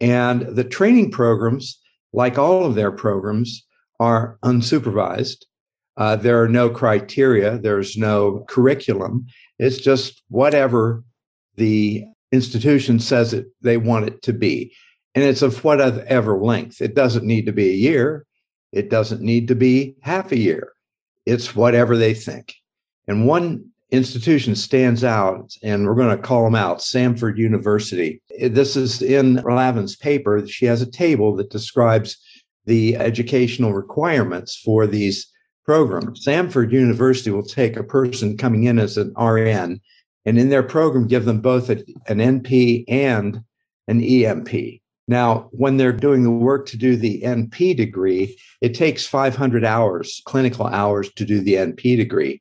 And 0.00 0.42
the 0.42 0.62
training 0.62 1.10
programs, 1.10 1.80
like 2.12 2.38
all 2.38 2.64
of 2.64 2.76
their 2.76 2.92
programs, 2.92 3.66
are 3.98 4.38
unsupervised. 4.44 5.38
Uh, 5.96 6.14
there 6.14 6.40
are 6.40 6.48
no 6.48 6.70
criteria, 6.70 7.58
there's 7.58 7.96
no 7.96 8.44
curriculum. 8.46 9.26
It's 9.58 9.78
just 9.78 10.22
whatever 10.28 11.02
the 11.56 12.04
institution 12.34 12.98
says 13.00 13.32
it, 13.32 13.46
they 13.62 13.76
want 13.76 14.06
it 14.06 14.22
to 14.22 14.32
be. 14.32 14.74
And 15.14 15.24
it's 15.24 15.42
of 15.42 15.62
whatever 15.64 16.36
length. 16.36 16.82
It 16.82 16.94
doesn't 16.94 17.24
need 17.24 17.46
to 17.46 17.52
be 17.52 17.70
a 17.70 17.74
year, 17.74 18.26
it 18.72 18.90
doesn't 18.90 19.22
need 19.22 19.48
to 19.48 19.54
be 19.54 19.94
half 20.02 20.32
a 20.32 20.38
year. 20.38 20.72
It's 21.24 21.54
whatever 21.54 21.96
they 21.96 22.12
think. 22.12 22.54
And 23.06 23.26
one 23.26 23.70
institution 23.90 24.56
stands 24.56 25.04
out, 25.04 25.52
and 25.62 25.86
we're 25.86 25.94
going 25.94 26.16
to 26.16 26.22
call 26.22 26.44
them 26.44 26.54
out 26.54 26.78
Samford 26.78 27.38
University. 27.38 28.20
This 28.40 28.76
is 28.76 29.00
in 29.00 29.36
Lavin's 29.36 29.96
paper. 29.96 30.44
She 30.46 30.66
has 30.66 30.82
a 30.82 30.90
table 30.90 31.36
that 31.36 31.50
describes 31.50 32.18
the 32.66 32.96
educational 32.96 33.72
requirements 33.72 34.56
for 34.56 34.86
these 34.86 35.30
programs. 35.64 36.26
Samford 36.26 36.72
University 36.72 37.30
will 37.30 37.44
take 37.44 37.76
a 37.76 37.84
person 37.84 38.36
coming 38.36 38.64
in 38.64 38.78
as 38.78 38.96
an 38.96 39.12
RN 39.16 39.80
and 40.26 40.38
in 40.38 40.48
their 40.48 40.62
program 40.62 41.06
give 41.06 41.24
them 41.24 41.40
both 41.40 41.70
a, 41.70 41.84
an 42.08 42.18
NP 42.18 42.84
and 42.88 43.42
an 43.88 44.00
ENP. 44.00 44.80
Now, 45.06 45.48
when 45.52 45.76
they're 45.76 45.92
doing 45.92 46.22
the 46.22 46.30
work 46.30 46.66
to 46.66 46.78
do 46.78 46.96
the 46.96 47.20
NP 47.20 47.76
degree, 47.76 48.38
it 48.62 48.74
takes 48.74 49.06
500 49.06 49.64
hours, 49.64 50.22
clinical 50.24 50.66
hours 50.66 51.12
to 51.14 51.24
do 51.26 51.40
the 51.40 51.54
NP 51.54 51.96
degree. 51.96 52.40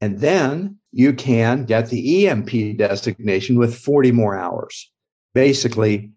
And 0.00 0.18
then 0.18 0.78
you 0.90 1.12
can 1.12 1.64
get 1.64 1.88
the 1.88 2.24
ENP 2.24 2.76
designation 2.76 3.56
with 3.56 3.78
40 3.78 4.10
more 4.10 4.36
hours. 4.36 4.90
Basically, 5.32 6.10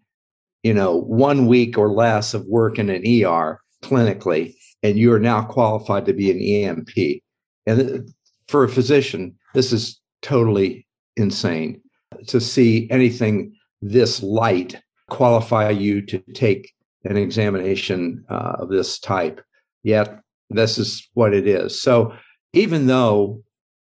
you 0.64 0.74
know, 0.74 0.96
one 0.96 1.46
week 1.46 1.78
or 1.78 1.92
less 1.92 2.34
of 2.34 2.44
work 2.46 2.78
in 2.78 2.90
an 2.90 3.04
ER 3.06 3.60
clinically, 3.84 4.54
and 4.82 4.98
you 4.98 5.12
are 5.12 5.20
now 5.20 5.42
qualified 5.44 6.06
to 6.06 6.12
be 6.12 6.30
an 6.30 6.38
ENP. 6.38 7.22
And 7.66 8.10
for 8.48 8.64
a 8.64 8.68
physician, 8.68 9.36
this 9.54 9.72
is 9.72 10.00
totally 10.22 10.85
insane 11.16 11.80
to 12.26 12.40
see 12.40 12.88
anything 12.90 13.54
this 13.82 14.22
light 14.22 14.80
qualify 15.08 15.70
you 15.70 16.02
to 16.02 16.18
take 16.34 16.72
an 17.04 17.16
examination 17.16 18.24
uh, 18.28 18.56
of 18.58 18.68
this 18.68 18.98
type. 18.98 19.40
Yet, 19.82 20.20
this 20.50 20.78
is 20.78 21.08
what 21.14 21.34
it 21.34 21.46
is. 21.46 21.80
So, 21.80 22.12
even 22.52 22.86
though 22.86 23.42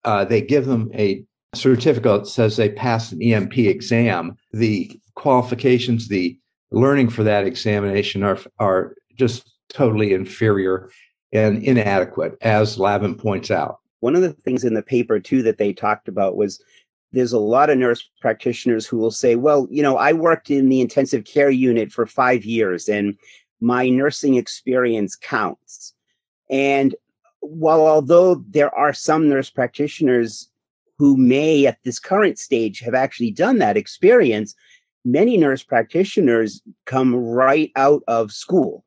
uh, 0.04 0.26
they 0.26 0.42
give 0.42 0.66
them 0.66 0.90
a 0.94 1.24
certificate 1.54 2.24
that 2.24 2.28
says 2.28 2.58
they 2.58 2.70
passed 2.70 3.14
an 3.14 3.20
ENP 3.20 3.68
exam, 3.68 4.36
the 4.52 4.92
qualifications, 5.16 6.08
the 6.08 6.38
learning 6.72 7.10
for 7.10 7.24
that 7.24 7.46
examination 7.46 8.24
are 8.24 8.40
are 8.60 8.96
just 9.18 9.52
totally 9.70 10.14
inferior 10.14 10.90
and 11.32 11.64
inadequate, 11.64 12.38
as 12.42 12.78
Lavin 12.78 13.16
points 13.16 13.52
out. 13.52 13.78
One 14.00 14.16
of 14.16 14.22
the 14.22 14.34
things 14.34 14.64
in 14.64 14.74
the 14.74 14.84
paper 14.84 15.20
too 15.20 15.42
that 15.44 15.58
they 15.58 15.74
talked 15.74 16.08
about 16.08 16.38
was 16.38 16.62
there's 17.16 17.34
a 17.34 17.40
lot 17.40 17.70
of 17.70 17.78
nurse 17.78 18.08
practitioners 18.20 18.86
who 18.86 18.98
will 18.98 19.12
say, 19.12 19.36
well, 19.36 19.68
you 19.72 19.82
know, 19.82 19.98
I 19.98 20.12
worked 20.14 20.52
in 20.52 20.70
the 20.70 20.82
intensive 20.82 21.24
care 21.24 21.50
unit 21.50 21.92
for 21.92 22.06
five 22.06 22.44
years 22.44 22.90
and 22.90 23.18
my 23.62 23.88
nursing 23.90 24.36
experience 24.36 25.16
counts. 25.16 25.94
And 26.50 26.94
while 27.40 27.88
although 27.88 28.36
there 28.50 28.74
are 28.76 28.94
some 28.94 29.30
nurse 29.30 29.50
practitioners 29.50 30.50
who 30.98 31.16
may 31.16 31.66
at 31.66 31.78
this 31.84 32.00
current 32.00 32.38
stage 32.38 32.80
have 32.80 32.94
actually 32.94 33.32
done 33.32 33.60
that 33.60 33.78
experience, 33.78 34.54
many 35.06 35.38
nurse 35.38 35.64
practitioners 35.64 36.62
come 36.86 37.16
right 37.16 37.72
out 37.78 38.04
of 38.08 38.32
school. 38.32 38.84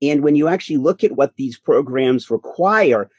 And 0.00 0.22
when 0.22 0.34
you 0.34 0.48
actually 0.48 0.78
look 0.78 1.04
at 1.04 1.12
what 1.12 1.36
these 1.36 1.58
programs 1.58 2.30
require, 2.30 3.10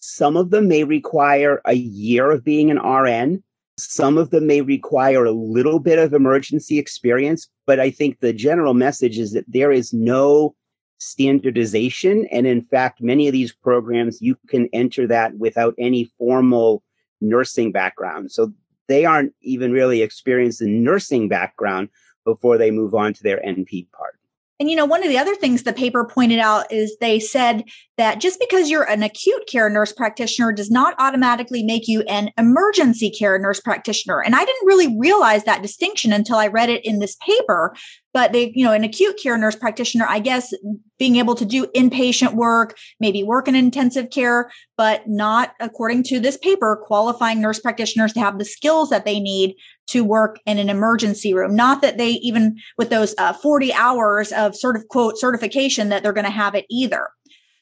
some 0.00 0.38
of 0.38 0.48
them 0.48 0.68
may 0.68 0.84
require 0.84 1.60
a 1.66 1.74
year 1.74 2.30
of 2.30 2.44
being 2.44 2.70
an 2.70 2.78
RN. 2.78 3.42
Some 3.84 4.18
of 4.18 4.30
them 4.30 4.46
may 4.46 4.60
require 4.60 5.24
a 5.24 5.32
little 5.32 5.78
bit 5.78 5.98
of 5.98 6.12
emergency 6.12 6.78
experience, 6.78 7.48
but 7.66 7.80
I 7.80 7.90
think 7.90 8.20
the 8.20 8.32
general 8.32 8.74
message 8.74 9.18
is 9.18 9.32
that 9.32 9.44
there 9.48 9.72
is 9.72 9.92
no 9.92 10.54
standardization. 10.98 12.26
And 12.30 12.46
in 12.46 12.62
fact, 12.62 13.00
many 13.00 13.26
of 13.26 13.32
these 13.32 13.52
programs, 13.52 14.20
you 14.20 14.36
can 14.48 14.68
enter 14.72 15.06
that 15.06 15.36
without 15.38 15.74
any 15.78 16.12
formal 16.18 16.82
nursing 17.20 17.72
background. 17.72 18.30
So 18.30 18.52
they 18.86 19.04
aren't 19.04 19.32
even 19.40 19.72
really 19.72 20.02
experienced 20.02 20.62
in 20.62 20.84
nursing 20.84 21.28
background 21.28 21.88
before 22.24 22.58
they 22.58 22.70
move 22.70 22.94
on 22.94 23.14
to 23.14 23.22
their 23.22 23.38
NP 23.38 23.90
part. 23.92 24.19
And 24.60 24.70
you 24.70 24.76
know, 24.76 24.84
one 24.84 25.02
of 25.02 25.08
the 25.08 25.16
other 25.16 25.34
things 25.34 25.62
the 25.62 25.72
paper 25.72 26.04
pointed 26.04 26.38
out 26.38 26.70
is 26.70 26.96
they 27.00 27.18
said 27.18 27.64
that 27.96 28.20
just 28.20 28.38
because 28.38 28.70
you're 28.70 28.88
an 28.88 29.02
acute 29.02 29.46
care 29.50 29.70
nurse 29.70 29.92
practitioner 29.92 30.52
does 30.52 30.70
not 30.70 30.94
automatically 30.98 31.62
make 31.62 31.88
you 31.88 32.02
an 32.02 32.28
emergency 32.36 33.10
care 33.10 33.38
nurse 33.38 33.58
practitioner. 33.58 34.22
And 34.22 34.36
I 34.36 34.44
didn't 34.44 34.66
really 34.66 34.98
realize 34.98 35.44
that 35.44 35.62
distinction 35.62 36.12
until 36.12 36.36
I 36.36 36.48
read 36.48 36.68
it 36.68 36.84
in 36.84 36.98
this 36.98 37.16
paper 37.26 37.74
but 38.12 38.32
they, 38.32 38.52
you 38.54 38.64
know, 38.64 38.72
an 38.72 38.84
acute 38.84 39.18
care 39.22 39.36
nurse 39.38 39.56
practitioner, 39.56 40.06
I 40.08 40.18
guess 40.18 40.52
being 40.98 41.16
able 41.16 41.34
to 41.36 41.44
do 41.44 41.66
inpatient 41.76 42.34
work, 42.34 42.76
maybe 42.98 43.22
work 43.22 43.46
in 43.48 43.54
intensive 43.54 44.10
care, 44.10 44.50
but 44.76 45.06
not 45.06 45.52
according 45.60 46.02
to 46.04 46.20
this 46.20 46.36
paper, 46.36 46.82
qualifying 46.84 47.40
nurse 47.40 47.60
practitioners 47.60 48.12
to 48.14 48.20
have 48.20 48.38
the 48.38 48.44
skills 48.44 48.90
that 48.90 49.04
they 49.04 49.20
need 49.20 49.54
to 49.90 50.04
work 50.04 50.38
in 50.46 50.58
an 50.58 50.70
emergency 50.70 51.34
room. 51.34 51.54
Not 51.54 51.82
that 51.82 51.98
they 51.98 52.10
even 52.10 52.58
with 52.78 52.90
those 52.90 53.14
uh, 53.18 53.32
40 53.32 53.72
hours 53.74 54.32
of 54.32 54.56
sort 54.56 54.76
of 54.76 54.88
quote 54.88 55.18
certification 55.18 55.88
that 55.88 56.02
they're 56.02 56.12
going 56.12 56.24
to 56.24 56.30
have 56.30 56.54
it 56.54 56.66
either. 56.70 57.08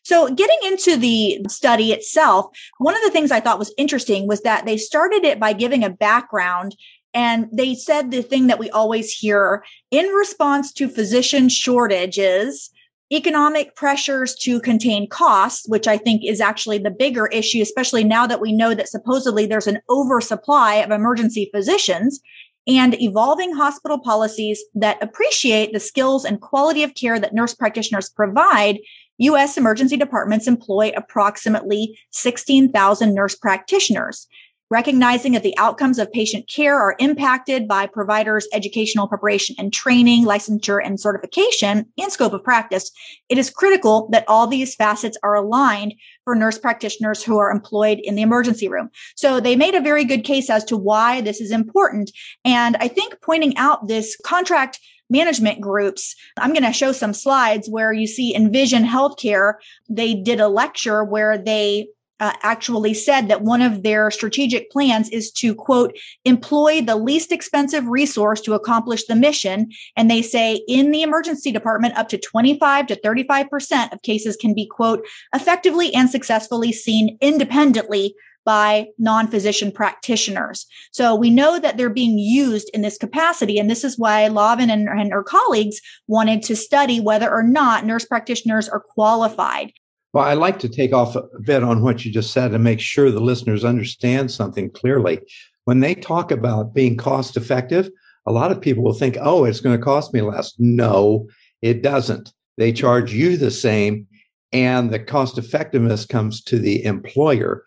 So 0.02 0.32
getting 0.35 0.58
into 0.64 0.97
the 0.97 1.44
study 1.49 1.92
itself, 1.92 2.47
one 2.78 2.97
of 2.97 3.02
the 3.02 3.11
things 3.11 3.30
I 3.30 3.40
thought 3.40 3.58
was 3.58 3.75
interesting 3.76 4.26
was 4.26 4.40
that 4.42 4.64
they 4.64 4.78
started 4.78 5.25
it 5.25 5.38
by 5.38 5.52
giving 5.52 5.85
a 5.85 5.90
background 5.90 6.76
and 7.14 7.47
they 7.52 7.75
said 7.75 8.11
the 8.11 8.23
thing 8.23 8.47
that 8.47 8.58
we 8.58 8.70
always 8.70 9.12
hear 9.12 9.64
in 9.90 10.06
response 10.06 10.73
to 10.75 10.88
physician 10.88 11.49
shortages, 11.49 12.70
economic 13.12 13.75
pressures 13.75 14.35
to 14.35 14.61
contain 14.61 15.09
costs, 15.09 15.67
which 15.69 15.87
I 15.87 15.97
think 15.97 16.23
is 16.25 16.41
actually 16.41 16.79
the 16.79 16.91
bigger 16.91 17.27
issue, 17.29 17.62
especially 17.62 18.05
now 18.05 18.27
that 18.27 18.41
we 18.41 18.53
know 18.53 18.75
that 18.75 18.88
supposedly 18.88 19.47
there's 19.47 19.67
an 19.67 19.81
oversupply 19.88 20.77
of 20.77 20.91
emergency 20.91 21.50
physicians 21.55 22.21
and 22.67 23.00
evolving 23.00 23.55
hospital 23.55 23.99
policies 23.99 24.62
that 24.75 25.03
appreciate 25.03 25.73
the 25.73 25.81
skills 25.81 26.27
and 26.27 26.43
quality 26.43 26.83
of 26.83 26.95
care 26.95 27.19
that 27.19 27.33
nurse 27.33 27.55
practitioners 27.55 28.11
provide. 28.11 28.79
U.S. 29.17 29.57
emergency 29.57 29.97
departments 29.97 30.47
employ 30.47 30.93
approximately 30.95 31.99
16,000 32.11 33.15
nurse 33.15 33.35
practitioners 33.35 34.29
recognizing 34.71 35.33
that 35.33 35.43
the 35.43 35.57
outcomes 35.59 35.99
of 35.99 36.13
patient 36.13 36.49
care 36.49 36.79
are 36.79 36.97
impacted 36.99 37.67
by 37.67 37.87
providers' 37.87 38.49
educational 38.53 39.09
preparation 39.09 39.57
and 39.59 39.73
training, 39.73 40.25
licensure 40.25 40.81
and 40.85 41.01
certification, 41.01 41.87
and 41.99 42.13
scope 42.13 42.33
of 42.33 42.45
practice, 42.45 42.91
it 43.29 43.39
is 43.39 43.51
critical 43.51 44.09
that 44.13 44.25
all 44.29 44.47
these 44.47 44.75
facets 44.75 45.17
are 45.23 45.35
aligned 45.35 45.95
for 46.25 46.35
nurse 46.35 46.59
practitioners 46.59 47.23
who 47.23 47.39
are 47.39 47.51
employed 47.51 48.01
in 48.03 48.15
the 48.15 48.23
emergency 48.23 48.69
room. 48.69 48.91
So 49.17 49.41
they 49.41 49.57
made 49.57 49.75
a 49.75 49.81
very 49.81 50.05
good 50.05 50.25
case 50.25 50.51
as 50.51 50.65
to 50.67 50.77
why 50.77 51.21
this 51.21 51.41
is 51.41 51.51
important. 51.51 52.11
And 52.45 52.77
I 52.79 52.89
think 52.89 53.21
pointing 53.23 53.57
out 53.57 53.89
this 53.89 54.17
contract 54.25 54.79
management 55.11 55.61
groups. 55.61 56.15
I'm 56.37 56.53
going 56.53 56.65
to 56.65 56.73
show 56.73 56.93
some 56.93 57.15
slides 57.15 57.69
where 57.69 57.93
you 57.93 58.07
see 58.07 58.35
Envision 58.35 58.85
Healthcare. 58.85 59.55
They 59.89 60.15
did 60.15 60.41
a 60.41 60.49
lecture 60.49 61.03
where 61.05 61.39
they 61.39 61.89
uh, 62.21 62.33
actually 62.43 62.95
said 62.95 63.29
that 63.29 63.43
one 63.43 63.63
of 63.63 63.83
their 63.83 64.11
strategic 64.11 64.71
plans 64.71 65.09
is 65.11 65.31
to 65.31 65.55
quote 65.55 65.97
employ 66.25 66.81
the 66.81 66.97
least 66.97 67.33
expensive 67.33 67.87
resource 67.87 68.41
to 68.41 68.55
accomplish 68.55 69.07
the 69.07 69.15
mission 69.15 69.71
and 69.97 70.11
they 70.11 70.23
say 70.23 70.61
in 70.69 70.91
the 70.91 71.03
emergency 71.03 71.53
department 71.53 71.97
up 71.97 72.09
to 72.09 72.19
25 72.19 72.87
to 72.87 73.01
35% 73.01 73.93
of 73.93 74.03
cases 74.03 74.37
can 74.37 74.55
be 74.55 74.67
quote 74.67 75.07
effectively 75.35 75.95
and 75.95 76.11
successfully 76.11 76.73
seen 76.73 77.17
independently 77.21 78.15
by 78.49 78.87
non 78.99 79.29
physician 79.29 79.71
practitioners. 79.71 80.65
So 80.91 81.15
we 81.15 81.29
know 81.29 81.59
that 81.59 81.77
they're 81.77 81.91
being 81.91 82.19
used 82.19 82.71
in 82.73 82.81
this 82.81 82.97
capacity. 82.97 83.59
And 83.59 83.69
this 83.69 83.85
is 83.85 83.99
why 83.99 84.27
Lavin 84.29 84.71
and, 84.71 84.89
and 84.89 85.13
her 85.13 85.23
colleagues 85.23 85.83
wanted 86.07 86.43
to 86.45 86.57
study 86.57 86.99
whether 86.99 87.31
or 87.31 87.43
not 87.43 87.85
nurse 87.85 88.07
practitioners 88.07 88.67
are 88.67 88.81
qualified. 88.81 89.73
Well, 90.12 90.25
I'd 90.25 90.38
like 90.38 90.59
to 90.61 90.69
take 90.69 90.93
off 90.93 91.17
a 91.17 91.25
bit 91.45 91.62
on 91.62 91.83
what 91.83 92.05
you 92.05 92.12
just 92.12 92.33
said 92.33 92.55
and 92.55 92.65
make 92.65 92.81
sure 92.81 93.11
the 93.11 93.21
listeners 93.21 93.65
understand 93.65 94.31
something 94.31 94.71
clearly. 94.71 95.21
When 95.65 95.81
they 95.81 95.95
talk 95.95 96.31
about 96.31 96.75
being 96.75 96.97
cost 96.97 97.37
effective, 97.37 97.91
a 98.27 98.33
lot 98.33 98.50
of 98.50 98.61
people 98.61 98.83
will 98.83 98.95
think, 98.95 99.19
oh, 99.21 99.45
it's 99.45 99.61
going 99.61 99.77
to 99.77 99.85
cost 99.85 100.15
me 100.15 100.23
less. 100.23 100.55
No, 100.59 101.29
it 101.61 101.83
doesn't. 101.83 102.33
They 102.57 102.73
charge 102.73 103.12
you 103.12 103.37
the 103.37 103.50
same, 103.50 104.07
and 104.53 104.91
the 104.91 104.99
cost 104.99 105.37
effectiveness 105.37 106.07
comes 106.07 106.43
to 106.45 106.59
the 106.59 106.85
employer. 106.85 107.65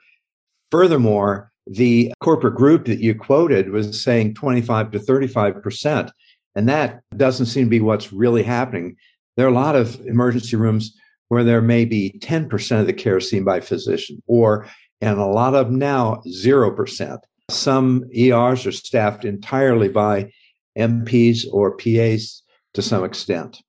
Furthermore, 0.72 1.52
the 1.68 2.12
corporate 2.22 2.56
group 2.56 2.86
that 2.86 3.00
you 3.00 3.14
quoted 3.14 3.70
was 3.70 4.02
saying 4.04 4.34
25 4.34 4.92
to 4.92 5.00
35%. 5.00 6.12
And 6.56 6.68
that 6.68 7.02
doesn't 7.16 7.46
seem 7.46 7.66
to 7.66 7.70
be 7.70 7.80
what's 7.80 8.12
really 8.12 8.44
happening. 8.44 8.96
There 9.38 9.46
are 9.46 9.50
a 9.50 9.54
lot 9.54 9.76
of 9.76 10.00
emergency 10.08 10.56
rooms 10.56 10.94
where 11.32 11.46
there 11.46 11.62
may 11.62 11.86
be 11.86 12.20
10% 12.20 12.82
of 12.82 12.88
the 12.88 12.92
care 12.92 13.22
seen 13.22 13.46
by 13.46 13.62
physician, 13.62 14.22
or, 14.28 14.68
and 15.00 15.18
a 15.18 15.26
lot 15.26 15.56
of 15.56 15.68
them 15.68 15.80
now, 15.80 16.22
0%. 16.28 17.20
Some 17.50 18.04
ERs 18.14 18.66
are 18.66 18.72
staffed 18.74 19.24
entirely 19.24 19.88
by 19.88 20.30
NPs 20.78 21.46
or 21.50 21.78
PAs 21.78 22.44
to 22.74 22.82
some 22.82 23.06
extent. 23.06 23.60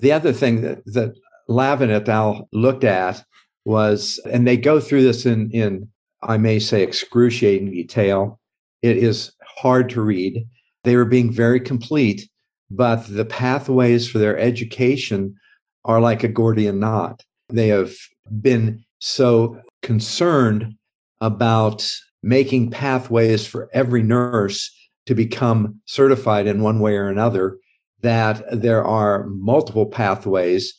The 0.00 0.10
other 0.10 0.32
thing 0.32 0.62
that, 0.62 0.86
that 0.86 1.12
Lavin 1.48 1.90
et 1.90 2.08
al. 2.08 2.48
looked 2.50 2.84
at 2.84 3.22
was, 3.66 4.18
and 4.32 4.46
they 4.46 4.56
go 4.56 4.80
through 4.80 5.02
this 5.02 5.26
in, 5.26 5.50
in 5.50 5.88
I 6.22 6.38
may 6.38 6.58
say, 6.58 6.82
excruciating 6.82 7.72
detail. 7.72 8.40
It 8.80 8.96
is 8.96 9.32
hard 9.58 9.90
to 9.90 10.00
read. 10.00 10.48
They 10.84 10.96
were 10.96 11.04
being 11.04 11.30
very 11.30 11.60
complete, 11.60 12.26
but 12.70 13.06
the 13.06 13.26
pathways 13.26 14.08
for 14.08 14.16
their 14.16 14.38
education 14.38 15.36
are 15.84 16.00
like 16.00 16.22
a 16.22 16.28
Gordian 16.28 16.80
knot. 16.80 17.22
They 17.48 17.68
have 17.68 17.92
been 18.40 18.84
so 18.98 19.60
concerned 19.82 20.74
about 21.20 21.90
making 22.22 22.70
pathways 22.70 23.46
for 23.46 23.68
every 23.72 24.02
nurse 24.02 24.70
to 25.06 25.14
become 25.14 25.80
certified 25.86 26.46
in 26.46 26.62
one 26.62 26.80
way 26.80 26.96
or 26.96 27.08
another 27.08 27.58
that 28.00 28.44
there 28.52 28.84
are 28.84 29.26
multiple 29.26 29.86
pathways 29.86 30.74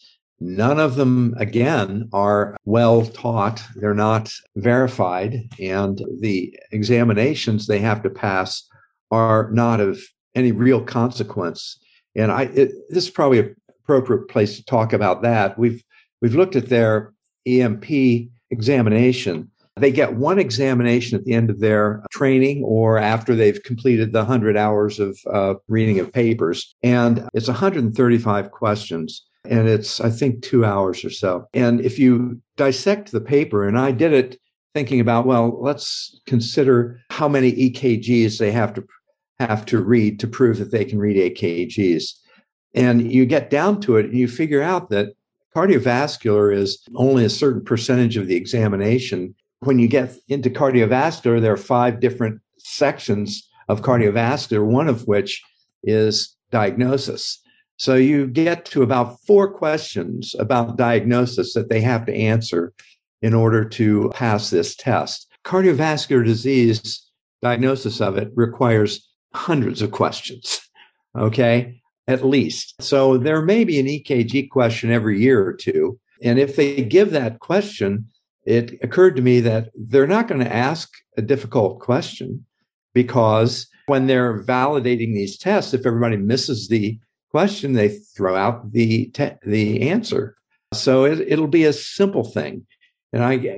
None 0.45 0.77
of 0.77 0.95
them, 0.95 1.33
again, 1.37 2.09
are 2.11 2.57
well 2.65 3.05
taught. 3.05 3.61
They're 3.77 3.93
not 3.93 4.29
verified. 4.57 5.49
And 5.57 6.03
the 6.19 6.53
examinations 6.73 7.65
they 7.65 7.79
have 7.79 8.03
to 8.03 8.09
pass 8.09 8.67
are 9.09 9.49
not 9.51 9.79
of 9.79 10.01
any 10.35 10.51
real 10.51 10.83
consequence. 10.83 11.79
And 12.13 12.29
I, 12.29 12.43
it, 12.43 12.71
this 12.89 13.05
is 13.05 13.09
probably 13.09 13.39
an 13.39 13.55
appropriate 13.83 14.27
place 14.27 14.57
to 14.57 14.65
talk 14.65 14.93
about 14.93 15.21
that. 15.21 15.57
We've, 15.57 15.83
we've 16.21 16.35
looked 16.35 16.55
at 16.55 16.69
their 16.69 17.13
ENP 17.47 18.29
examination. 18.49 19.49
They 19.75 19.91
get 19.91 20.15
one 20.15 20.37
examination 20.37 21.17
at 21.17 21.25
the 21.25 21.33
end 21.33 21.49
of 21.49 21.59
their 21.59 22.03
training 22.11 22.63
or 22.63 22.99
after 22.99 23.35
they've 23.35 23.61
completed 23.63 24.13
the 24.13 24.19
100 24.19 24.55
hours 24.55 24.99
of 24.99 25.19
uh, 25.31 25.55
reading 25.67 25.99
of 25.99 26.13
papers. 26.13 26.75
And 26.83 27.27
it's 27.33 27.47
135 27.47 28.51
questions 28.51 29.25
and 29.45 29.67
it's 29.67 29.99
i 29.99 30.09
think 30.09 30.41
two 30.41 30.65
hours 30.65 31.03
or 31.03 31.09
so 31.09 31.47
and 31.53 31.81
if 31.81 31.99
you 31.99 32.39
dissect 32.55 33.11
the 33.11 33.21
paper 33.21 33.67
and 33.67 33.77
i 33.77 33.91
did 33.91 34.13
it 34.13 34.39
thinking 34.73 34.99
about 34.99 35.25
well 35.25 35.59
let's 35.61 36.19
consider 36.25 36.99
how 37.09 37.27
many 37.27 37.51
ekgs 37.51 38.37
they 38.37 38.51
have 38.51 38.73
to 38.73 38.83
have 39.39 39.65
to 39.65 39.81
read 39.81 40.19
to 40.19 40.27
prove 40.27 40.57
that 40.57 40.71
they 40.71 40.85
can 40.85 40.99
read 40.99 41.17
ekgs 41.17 42.13
and 42.73 43.11
you 43.11 43.25
get 43.25 43.49
down 43.49 43.79
to 43.81 43.97
it 43.97 44.05
and 44.05 44.17
you 44.17 44.27
figure 44.27 44.61
out 44.61 44.89
that 44.89 45.13
cardiovascular 45.55 46.55
is 46.55 46.83
only 46.95 47.23
a 47.25 47.29
certain 47.29 47.63
percentage 47.63 48.17
of 48.17 48.27
the 48.27 48.35
examination 48.35 49.35
when 49.59 49.79
you 49.79 49.87
get 49.87 50.15
into 50.27 50.49
cardiovascular 50.49 51.39
there 51.39 51.53
are 51.53 51.57
five 51.57 51.99
different 51.99 52.41
sections 52.57 53.47
of 53.69 53.81
cardiovascular 53.81 54.65
one 54.65 54.87
of 54.87 55.07
which 55.07 55.43
is 55.83 56.35
diagnosis 56.51 57.43
so 57.77 57.95
you 57.95 58.27
get 58.27 58.65
to 58.65 58.83
about 58.83 59.19
four 59.25 59.51
questions 59.51 60.35
about 60.39 60.77
diagnosis 60.77 61.53
that 61.53 61.69
they 61.69 61.81
have 61.81 62.05
to 62.05 62.15
answer 62.15 62.73
in 63.21 63.33
order 63.33 63.63
to 63.65 64.11
pass 64.13 64.49
this 64.49 64.75
test. 64.75 65.27
Cardiovascular 65.43 66.23
disease 66.23 67.09
diagnosis 67.41 67.99
of 67.99 68.17
it 68.17 68.31
requires 68.35 69.09
hundreds 69.33 69.81
of 69.81 69.91
questions. 69.91 70.59
Okay. 71.15 71.82
At 72.07 72.25
least. 72.25 72.81
So 72.81 73.17
there 73.17 73.41
may 73.41 73.63
be 73.63 73.79
an 73.79 73.85
EKG 73.85 74.49
question 74.49 74.91
every 74.91 75.21
year 75.21 75.45
or 75.45 75.53
two. 75.53 75.99
And 76.21 76.37
if 76.37 76.55
they 76.55 76.83
give 76.83 77.11
that 77.11 77.39
question, 77.39 78.07
it 78.45 78.77
occurred 78.83 79.15
to 79.15 79.21
me 79.21 79.39
that 79.41 79.69
they're 79.75 80.07
not 80.07 80.27
going 80.27 80.41
to 80.43 80.53
ask 80.53 80.89
a 81.17 81.21
difficult 81.21 81.79
question 81.79 82.45
because 82.93 83.67
when 83.85 84.07
they're 84.07 84.43
validating 84.43 85.13
these 85.13 85.37
tests, 85.37 85.73
if 85.73 85.85
everybody 85.85 86.17
misses 86.17 86.67
the 86.67 86.99
question, 87.31 87.73
they 87.73 87.89
throw 87.89 88.35
out 88.35 88.71
the 88.71 89.07
te- 89.07 89.37
the 89.45 89.89
answer. 89.89 90.35
So 90.73 91.05
it, 91.05 91.21
it'll 91.21 91.47
be 91.47 91.65
a 91.65 91.73
simple 91.73 92.23
thing. 92.23 92.65
And 93.11 93.23
I 93.23 93.57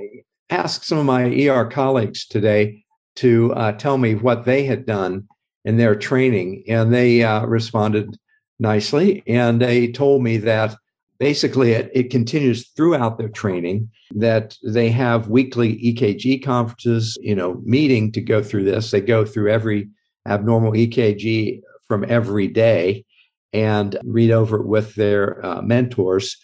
asked 0.50 0.84
some 0.84 0.98
of 0.98 1.06
my 1.06 1.24
ER 1.24 1.66
colleagues 1.66 2.26
today 2.26 2.84
to 3.16 3.52
uh, 3.54 3.72
tell 3.72 3.98
me 3.98 4.14
what 4.14 4.44
they 4.44 4.64
had 4.64 4.86
done 4.86 5.26
in 5.64 5.78
their 5.78 5.96
training, 5.96 6.64
and 6.68 6.92
they 6.92 7.24
uh, 7.24 7.44
responded 7.46 8.16
nicely. 8.58 9.22
And 9.26 9.60
they 9.60 9.88
told 9.88 10.22
me 10.22 10.38
that 10.38 10.76
basically 11.18 11.72
it, 11.72 11.90
it, 11.94 12.10
continues 12.10 12.68
throughout 12.70 13.18
their 13.18 13.28
training 13.28 13.90
that 14.16 14.56
they 14.62 14.90
have 14.90 15.28
weekly 15.28 15.74
ekg 15.76 16.44
conferences 16.44 17.16
you 17.22 17.34
know 17.34 17.60
meeting 17.64 18.12
to 18.12 18.20
go 18.20 18.42
through 18.42 18.64
this 18.64 18.90
they 18.90 19.00
go 19.00 19.24
through 19.24 19.50
every 19.50 19.88
abnormal 20.28 20.72
ekg 20.72 21.62
from 21.88 22.04
every 22.08 22.48
day 22.48 23.04
and 23.52 23.98
read 24.04 24.30
over 24.30 24.58
it 24.58 24.66
with 24.66 24.94
their 24.96 25.44
uh, 25.44 25.62
mentors. 25.62 26.36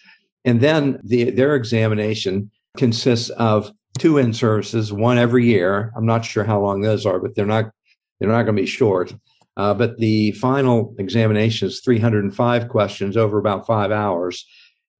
And 0.44 0.61
then 0.61 1.01
the, 1.05 1.31
their 1.31 1.55
examination 1.55 2.51
consists 2.77 3.29
of 3.31 3.70
two 3.98 4.18
in 4.18 4.33
services, 4.33 4.92
one 4.92 5.18
every 5.18 5.46
year. 5.46 5.92
I'm 5.96 6.07
not 6.07 6.25
sure 6.25 6.44
how 6.44 6.61
long 6.61 6.81
those 6.81 7.05
are, 7.05 7.18
but 7.18 7.35
they're 7.35 7.46
not 7.46 7.70
they're 8.18 8.31
not 8.31 8.44
going 8.44 8.57
to 8.57 8.62
be 8.62 8.66
short. 8.66 9.12
Uh, 9.57 9.75
but 9.75 9.99
the 9.99 10.33
final 10.33 10.95
examination 10.99 11.69
is 11.69 11.81
305 11.81 12.69
questions 12.69 13.17
over 13.17 13.38
about 13.38 13.67
five 13.67 13.91
hours, 13.91 14.47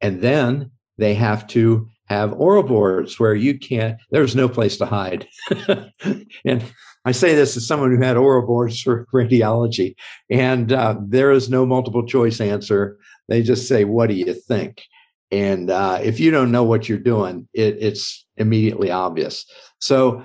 and 0.01 0.21
then 0.21 0.71
they 0.99 1.15
have 1.15 1.47
to 1.49 1.88
have 2.07 2.35
oral 2.35 2.62
boards 2.62 3.19
where 3.19 3.35
you 3.35 3.59
can't. 3.59 3.99
There's 4.11 4.37
no 4.37 4.49
place 4.49 4.77
to 4.79 4.87
hide, 4.87 5.27
and 6.45 6.65
I 7.05 7.12
say 7.12 7.35
this 7.35 7.57
as 7.57 7.67
someone 7.67 7.95
who 7.97 8.03
had 8.03 8.17
oral 8.17 8.47
boards 8.47 8.81
for 8.81 9.07
radiology, 9.15 9.95
and 10.31 10.73
uh, 10.73 10.97
there 11.01 11.31
is 11.31 11.49
no 11.49 11.65
multiple 11.65 12.07
choice 12.07 12.41
answer. 12.41 12.99
They 13.29 13.43
just 13.43 13.67
say, 13.67 13.85
"What 13.85 14.09
do 14.09 14.15
you 14.15 14.35
think?" 14.35 14.83
And 15.31 15.71
uh, 15.71 15.99
if 16.03 16.21
you 16.21 16.31
don't 16.31 16.53
know 16.53 16.62
what 16.62 16.91
you're 16.91 16.99
doing, 16.99 17.49
it, 17.55 17.79
it's 17.81 18.27
immediately 18.37 18.91
obvious. 18.91 19.47
So 19.81 20.25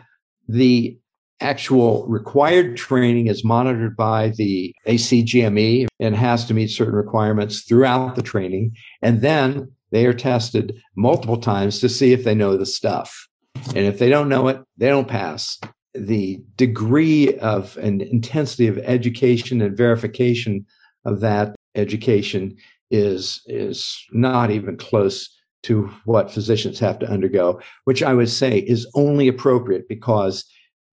the 0.49 0.99
actual 1.39 2.07
required 2.07 2.77
training 2.77 3.27
is 3.27 3.43
monitored 3.43 3.95
by 3.95 4.29
the 4.37 4.73
ACGME 4.87 5.87
and 5.99 6.15
has 6.15 6.45
to 6.45 6.53
meet 6.53 6.69
certain 6.69 6.95
requirements 6.95 7.63
throughout 7.63 8.15
the 8.15 8.21
training. 8.21 8.75
And 9.01 9.21
then 9.21 9.71
they 9.91 10.05
are 10.05 10.13
tested 10.13 10.81
multiple 10.95 11.37
times 11.37 11.79
to 11.79 11.89
see 11.89 12.11
if 12.11 12.23
they 12.23 12.35
know 12.35 12.57
the 12.57 12.65
stuff. 12.65 13.27
And 13.67 13.85
if 13.85 13.99
they 13.99 14.09
don't 14.09 14.29
know 14.29 14.47
it, 14.47 14.61
they 14.77 14.89
don't 14.89 15.07
pass 15.07 15.59
the 15.93 16.41
degree 16.55 17.37
of 17.39 17.77
and 17.77 18.01
intensity 18.01 18.67
of 18.67 18.77
education 18.79 19.61
and 19.61 19.75
verification 19.75 20.65
of 21.05 21.21
that 21.21 21.55
education 21.75 22.55
is 22.91 23.41
is 23.47 24.05
not 24.11 24.51
even 24.51 24.77
close 24.77 25.35
to 25.63 25.87
what 26.05 26.31
physicians 26.31 26.79
have 26.79 26.99
to 26.99 27.09
undergo 27.09 27.59
which 27.85 28.03
i 28.03 28.13
would 28.13 28.29
say 28.29 28.59
is 28.59 28.89
only 28.93 29.27
appropriate 29.27 29.87
because 29.89 30.45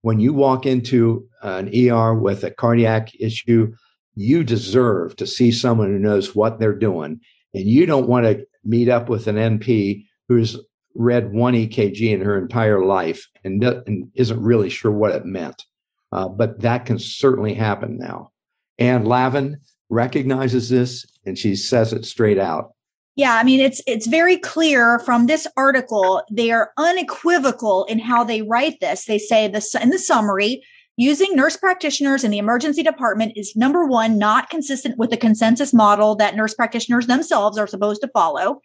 when 0.04 0.20
you 0.20 0.34
walk 0.34 0.66
into 0.66 1.26
an 1.40 1.70
ER 1.74 2.12
with 2.14 2.44
a 2.44 2.50
cardiac 2.50 3.08
issue 3.18 3.72
you 4.14 4.44
deserve 4.44 5.16
to 5.16 5.26
see 5.26 5.50
someone 5.50 5.88
who 5.88 5.98
knows 5.98 6.34
what 6.34 6.60
they're 6.60 6.78
doing 6.78 7.18
and 7.54 7.64
you 7.64 7.86
don't 7.86 8.06
want 8.06 8.26
to 8.26 8.46
meet 8.64 8.90
up 8.90 9.08
with 9.08 9.26
an 9.28 9.36
NP 9.36 10.04
who's 10.28 10.58
read 10.94 11.32
one 11.32 11.54
EKG 11.54 12.12
in 12.12 12.20
her 12.20 12.36
entire 12.36 12.84
life 12.84 13.26
and, 13.44 13.64
and 13.64 14.10
isn't 14.14 14.42
really 14.42 14.68
sure 14.68 14.92
what 14.92 15.12
it 15.12 15.24
meant. 15.24 15.64
Uh, 16.12 16.28
but 16.28 16.60
that 16.60 16.84
can 16.84 16.98
certainly 16.98 17.54
happen 17.54 17.96
now. 17.96 18.30
And 18.78 19.08
Lavin 19.08 19.60
recognizes 19.88 20.68
this 20.68 21.06
and 21.24 21.38
she 21.38 21.56
says 21.56 21.94
it 21.94 22.04
straight 22.04 22.38
out. 22.38 22.73
Yeah, 23.16 23.34
I 23.36 23.44
mean 23.44 23.60
it's 23.60 23.80
it's 23.86 24.06
very 24.06 24.36
clear 24.36 24.98
from 25.00 25.26
this 25.26 25.46
article. 25.56 26.22
They 26.30 26.50
are 26.50 26.72
unequivocal 26.76 27.84
in 27.84 28.00
how 28.00 28.24
they 28.24 28.42
write 28.42 28.80
this. 28.80 29.04
They 29.04 29.18
say 29.18 29.46
this 29.46 29.74
in 29.74 29.90
the 29.90 29.98
summary. 29.98 30.62
Using 30.96 31.34
nurse 31.34 31.56
practitioners 31.56 32.22
in 32.22 32.30
the 32.30 32.38
emergency 32.38 32.82
department 32.82 33.32
is 33.36 33.56
number 33.56 33.84
one, 33.84 34.16
not 34.16 34.48
consistent 34.48 34.96
with 34.96 35.10
the 35.10 35.16
consensus 35.16 35.72
model 35.72 36.14
that 36.16 36.36
nurse 36.36 36.54
practitioners 36.54 37.06
themselves 37.08 37.58
are 37.58 37.66
supposed 37.66 38.00
to 38.02 38.08
follow. 38.08 38.60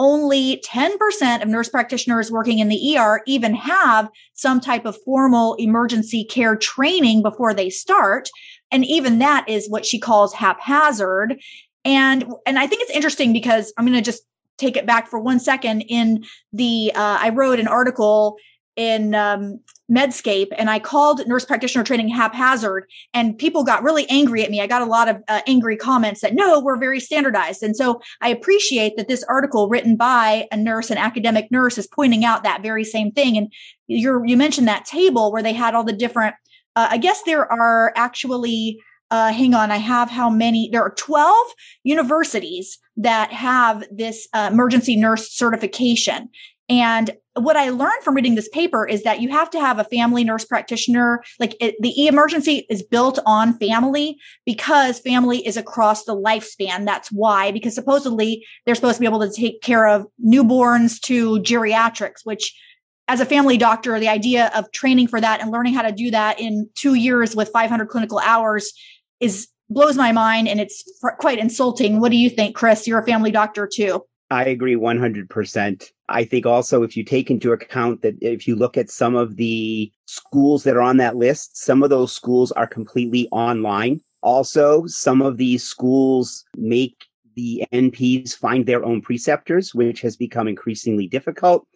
Only 0.00 0.62
10% 0.64 1.42
of 1.42 1.48
nurse 1.48 1.68
practitioners 1.68 2.30
working 2.30 2.60
in 2.60 2.68
the 2.68 2.96
ER 2.96 3.20
even 3.26 3.54
have 3.54 4.08
some 4.32 4.60
type 4.60 4.86
of 4.86 5.00
formal 5.04 5.54
emergency 5.54 6.24
care 6.24 6.56
training 6.56 7.22
before 7.22 7.52
they 7.52 7.70
start. 7.70 8.28
And 8.70 8.84
even 8.84 9.18
that 9.20 9.48
is 9.48 9.68
what 9.68 9.86
she 9.86 9.98
calls 9.98 10.34
haphazard. 10.34 11.40
And, 11.84 12.24
and 12.46 12.58
I 12.58 12.66
think 12.66 12.82
it's 12.82 12.90
interesting 12.90 13.32
because 13.32 13.72
I'm 13.76 13.84
going 13.84 13.96
to 13.96 14.02
just 14.02 14.22
take 14.56 14.76
it 14.76 14.86
back 14.86 15.08
for 15.08 15.18
one 15.18 15.40
second. 15.40 15.82
In 15.82 16.24
the, 16.52 16.92
uh, 16.94 17.18
I 17.20 17.30
wrote 17.30 17.60
an 17.60 17.68
article 17.68 18.36
in 18.78 19.12
um, 19.12 19.58
Medscape 19.90 20.48
and 20.56 20.70
I 20.70 20.78
called 20.78 21.26
nurse 21.26 21.44
practitioner 21.44 21.82
training 21.82 22.08
haphazard 22.10 22.84
and 23.12 23.36
people 23.36 23.64
got 23.64 23.82
really 23.82 24.08
angry 24.08 24.44
at 24.44 24.52
me. 24.52 24.60
I 24.60 24.68
got 24.68 24.82
a 24.82 24.86
lot 24.86 25.08
of 25.08 25.16
uh, 25.26 25.40
angry 25.48 25.76
comments 25.76 26.20
that 26.20 26.32
no, 26.32 26.60
we're 26.60 26.78
very 26.78 27.00
standardized. 27.00 27.64
And 27.64 27.74
so 27.74 28.00
I 28.20 28.28
appreciate 28.28 28.96
that 28.96 29.08
this 29.08 29.24
article 29.24 29.68
written 29.68 29.96
by 29.96 30.46
a 30.52 30.56
nurse, 30.56 30.92
an 30.92 30.98
academic 30.98 31.50
nurse 31.50 31.76
is 31.76 31.88
pointing 31.88 32.24
out 32.24 32.44
that 32.44 32.62
very 32.62 32.84
same 32.84 33.10
thing. 33.10 33.36
And 33.36 33.52
you 33.88 34.22
you 34.24 34.36
mentioned 34.36 34.68
that 34.68 34.84
table 34.84 35.32
where 35.32 35.42
they 35.42 35.54
had 35.54 35.74
all 35.74 35.82
the 35.82 35.92
different, 35.92 36.36
uh, 36.76 36.86
I 36.90 36.98
guess 36.98 37.22
there 37.24 37.50
are 37.50 37.92
actually 37.96 38.78
uh, 39.10 39.32
hang 39.32 39.54
on, 39.54 39.70
I 39.70 39.76
have 39.76 40.10
how 40.10 40.28
many? 40.28 40.68
There 40.70 40.82
are 40.82 40.94
12 40.94 41.36
universities 41.84 42.78
that 42.96 43.32
have 43.32 43.84
this 43.90 44.28
uh, 44.34 44.50
emergency 44.52 44.96
nurse 44.96 45.30
certification. 45.32 46.28
And 46.68 47.10
what 47.34 47.56
I 47.56 47.70
learned 47.70 48.02
from 48.02 48.14
reading 48.14 48.34
this 48.34 48.48
paper 48.48 48.86
is 48.86 49.02
that 49.04 49.22
you 49.22 49.30
have 49.30 49.48
to 49.50 49.60
have 49.60 49.78
a 49.78 49.84
family 49.84 50.22
nurse 50.22 50.44
practitioner. 50.44 51.22
Like 51.40 51.56
it, 51.60 51.76
the 51.80 52.06
emergency 52.06 52.66
is 52.68 52.82
built 52.82 53.18
on 53.24 53.58
family 53.58 54.18
because 54.44 54.98
family 54.98 55.46
is 55.46 55.56
across 55.56 56.04
the 56.04 56.14
lifespan. 56.14 56.84
That's 56.84 57.10
why, 57.10 57.52
because 57.52 57.74
supposedly 57.74 58.44
they're 58.66 58.74
supposed 58.74 58.96
to 58.96 59.00
be 59.00 59.06
able 59.06 59.20
to 59.20 59.32
take 59.32 59.62
care 59.62 59.86
of 59.86 60.06
newborns 60.22 61.00
to 61.02 61.40
geriatrics, 61.40 62.24
which 62.24 62.54
as 63.10 63.20
a 63.20 63.26
family 63.26 63.56
doctor, 63.56 63.98
the 63.98 64.08
idea 64.08 64.50
of 64.54 64.70
training 64.72 65.08
for 65.08 65.18
that 65.18 65.40
and 65.40 65.50
learning 65.50 65.72
how 65.72 65.82
to 65.82 65.92
do 65.92 66.10
that 66.10 66.38
in 66.38 66.68
two 66.74 66.94
years 66.94 67.34
with 67.34 67.48
500 67.48 67.88
clinical 67.88 68.18
hours 68.18 68.74
is 69.20 69.48
blows 69.70 69.96
my 69.96 70.12
mind 70.12 70.48
and 70.48 70.60
it's 70.60 70.84
quite 71.18 71.38
insulting. 71.38 72.00
What 72.00 72.10
do 72.10 72.16
you 72.16 72.30
think, 72.30 72.56
Chris? 72.56 72.86
You're 72.86 73.00
a 73.00 73.06
family 73.06 73.30
doctor 73.30 73.68
too. 73.70 74.04
I 74.30 74.44
agree 74.44 74.76
100%. 74.76 75.90
I 76.10 76.24
think 76.24 76.46
also 76.46 76.82
if 76.82 76.96
you 76.96 77.04
take 77.04 77.30
into 77.30 77.52
account 77.52 78.02
that 78.02 78.14
if 78.20 78.46
you 78.46 78.56
look 78.56 78.76
at 78.76 78.90
some 78.90 79.14
of 79.14 79.36
the 79.36 79.90
schools 80.06 80.64
that 80.64 80.76
are 80.76 80.82
on 80.82 80.98
that 80.98 81.16
list, 81.16 81.56
some 81.56 81.82
of 81.82 81.90
those 81.90 82.12
schools 82.12 82.52
are 82.52 82.66
completely 82.66 83.28
online. 83.30 84.00
Also, 84.22 84.86
some 84.86 85.22
of 85.22 85.36
these 85.36 85.62
schools 85.62 86.44
make 86.56 87.04
the 87.36 87.64
NPs 87.72 88.36
find 88.36 88.66
their 88.66 88.84
own 88.84 89.00
preceptors, 89.00 89.74
which 89.74 90.00
has 90.00 90.16
become 90.16 90.48
increasingly 90.48 91.06
difficult. 91.06 91.66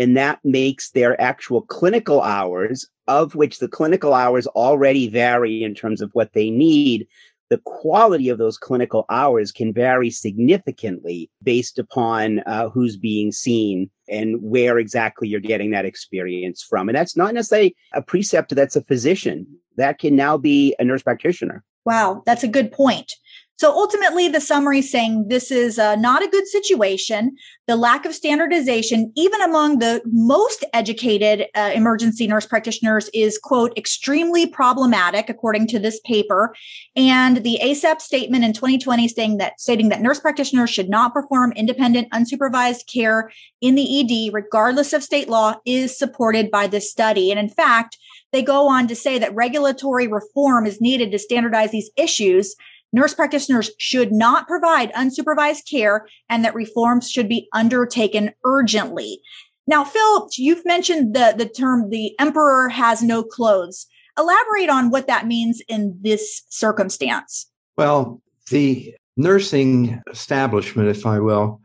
And 0.00 0.16
that 0.16 0.40
makes 0.42 0.92
their 0.92 1.20
actual 1.20 1.60
clinical 1.60 2.22
hours, 2.22 2.88
of 3.06 3.34
which 3.34 3.58
the 3.58 3.68
clinical 3.68 4.14
hours 4.14 4.46
already 4.46 5.08
vary 5.08 5.62
in 5.62 5.74
terms 5.74 6.00
of 6.00 6.08
what 6.14 6.32
they 6.32 6.48
need, 6.48 7.06
the 7.50 7.60
quality 7.66 8.30
of 8.30 8.38
those 8.38 8.56
clinical 8.56 9.04
hours 9.10 9.52
can 9.52 9.74
vary 9.74 10.08
significantly 10.08 11.28
based 11.42 11.78
upon 11.78 12.38
uh, 12.46 12.70
who's 12.70 12.96
being 12.96 13.30
seen 13.30 13.90
and 14.08 14.40
where 14.40 14.78
exactly 14.78 15.28
you're 15.28 15.38
getting 15.38 15.70
that 15.72 15.84
experience 15.84 16.62
from. 16.62 16.88
And 16.88 16.96
that's 16.96 17.16
not 17.16 17.34
necessarily 17.34 17.76
a 17.92 18.00
preceptor 18.00 18.54
that's 18.54 18.76
a 18.76 18.84
physician. 18.84 19.46
That 19.76 19.98
can 19.98 20.16
now 20.16 20.38
be 20.38 20.74
a 20.78 20.84
nurse 20.84 21.02
practitioner. 21.02 21.62
Wow, 21.84 22.22
that's 22.24 22.44
a 22.44 22.48
good 22.48 22.72
point. 22.72 23.12
So 23.60 23.70
ultimately, 23.72 24.26
the 24.26 24.40
summary 24.40 24.80
saying 24.80 25.28
this 25.28 25.50
is 25.50 25.78
uh, 25.78 25.94
not 25.96 26.22
a 26.22 26.28
good 26.28 26.46
situation. 26.46 27.36
The 27.66 27.76
lack 27.76 28.06
of 28.06 28.14
standardization, 28.14 29.12
even 29.16 29.38
among 29.42 29.80
the 29.80 30.00
most 30.06 30.64
educated 30.72 31.46
uh, 31.54 31.70
emergency 31.74 32.26
nurse 32.26 32.46
practitioners, 32.46 33.10
is 33.12 33.36
quote 33.36 33.76
extremely 33.76 34.46
problematic, 34.46 35.28
according 35.28 35.66
to 35.66 35.78
this 35.78 36.00
paper. 36.06 36.54
And 36.96 37.44
the 37.44 37.58
ACEP 37.62 38.00
statement 38.00 38.44
in 38.44 38.54
2020 38.54 39.06
saying 39.08 39.36
that 39.36 39.60
stating 39.60 39.90
that 39.90 40.00
nurse 40.00 40.20
practitioners 40.20 40.70
should 40.70 40.88
not 40.88 41.12
perform 41.12 41.52
independent, 41.52 42.10
unsupervised 42.12 42.90
care 42.90 43.30
in 43.60 43.74
the 43.74 44.00
ED, 44.00 44.32
regardless 44.32 44.94
of 44.94 45.02
state 45.02 45.28
law, 45.28 45.56
is 45.66 45.98
supported 45.98 46.50
by 46.50 46.66
this 46.66 46.90
study. 46.90 47.30
And 47.30 47.38
in 47.38 47.50
fact, 47.50 47.98
they 48.32 48.42
go 48.42 48.68
on 48.68 48.88
to 48.88 48.96
say 48.96 49.18
that 49.18 49.34
regulatory 49.34 50.06
reform 50.06 50.64
is 50.64 50.80
needed 50.80 51.10
to 51.10 51.18
standardize 51.18 51.72
these 51.72 51.90
issues 51.98 52.56
Nurse 52.92 53.14
practitioners 53.14 53.70
should 53.78 54.12
not 54.12 54.48
provide 54.48 54.92
unsupervised 54.94 55.68
care 55.70 56.08
and 56.28 56.44
that 56.44 56.54
reforms 56.54 57.10
should 57.10 57.28
be 57.28 57.48
undertaken 57.52 58.32
urgently. 58.44 59.20
Now, 59.66 59.84
Phil, 59.84 60.28
you've 60.36 60.64
mentioned 60.64 61.14
the, 61.14 61.34
the 61.36 61.48
term 61.48 61.90
the 61.90 62.18
emperor 62.18 62.68
has 62.68 63.02
no 63.02 63.22
clothes. 63.22 63.86
Elaborate 64.18 64.68
on 64.68 64.90
what 64.90 65.06
that 65.06 65.26
means 65.26 65.62
in 65.68 65.96
this 66.00 66.42
circumstance. 66.48 67.48
Well, 67.76 68.20
the 68.50 68.94
nursing 69.16 70.02
establishment, 70.10 70.88
if 70.88 71.06
I 71.06 71.20
will, 71.20 71.60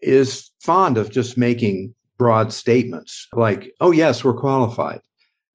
is 0.00 0.50
fond 0.60 0.96
of 0.96 1.10
just 1.10 1.36
making 1.36 1.94
broad 2.18 2.52
statements 2.52 3.26
like, 3.32 3.74
oh, 3.80 3.90
yes, 3.90 4.22
we're 4.22 4.34
qualified, 4.34 5.00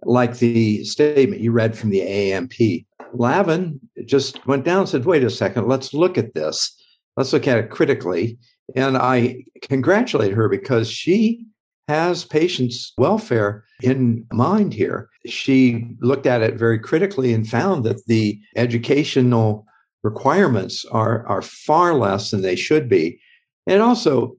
like 0.04 0.40
the 0.40 0.84
statement 0.84 1.42
you 1.42 1.52
read 1.52 1.78
from 1.78 1.92
the 1.92 2.02
AANP. 2.02 2.86
Lavin 3.18 3.80
just 4.06 4.46
went 4.46 4.66
down 4.66 4.82
and 4.82 4.90
said, 4.90 5.06
wait 5.06 5.24
a 5.24 5.30
second, 5.30 5.68
let's 5.68 5.94
look 5.94 6.18
at 6.18 6.34
this. 6.34 6.76
Let's 7.18 7.34
look 7.34 7.48
at 7.48 7.58
it 7.58 7.70
critically. 7.70 8.38
And 8.76 8.98
I 8.98 9.44
congratulate 9.62 10.34
her 10.34 10.50
because 10.50 10.90
she 10.90 11.46
has 11.88 12.26
patients' 12.26 12.94
welfare 12.98 13.64
in 13.82 14.26
mind 14.32 14.74
here. 14.74 15.10
She 15.28 15.88
looked 16.02 16.26
at 16.26 16.42
it 16.42 16.56
very 16.56 16.80
critically 16.80 17.34
and 17.34 17.48
found 17.48 17.84
that 17.84 18.06
the 18.08 18.40
educational 18.56 19.66
requirements 20.04 20.86
are, 20.86 21.26
are 21.28 21.42
far 21.42 21.94
less 21.94 22.32
than 22.32 22.42
they 22.42 22.56
should 22.56 22.90
be. 22.90 23.20
And 23.68 23.82
also, 23.82 24.36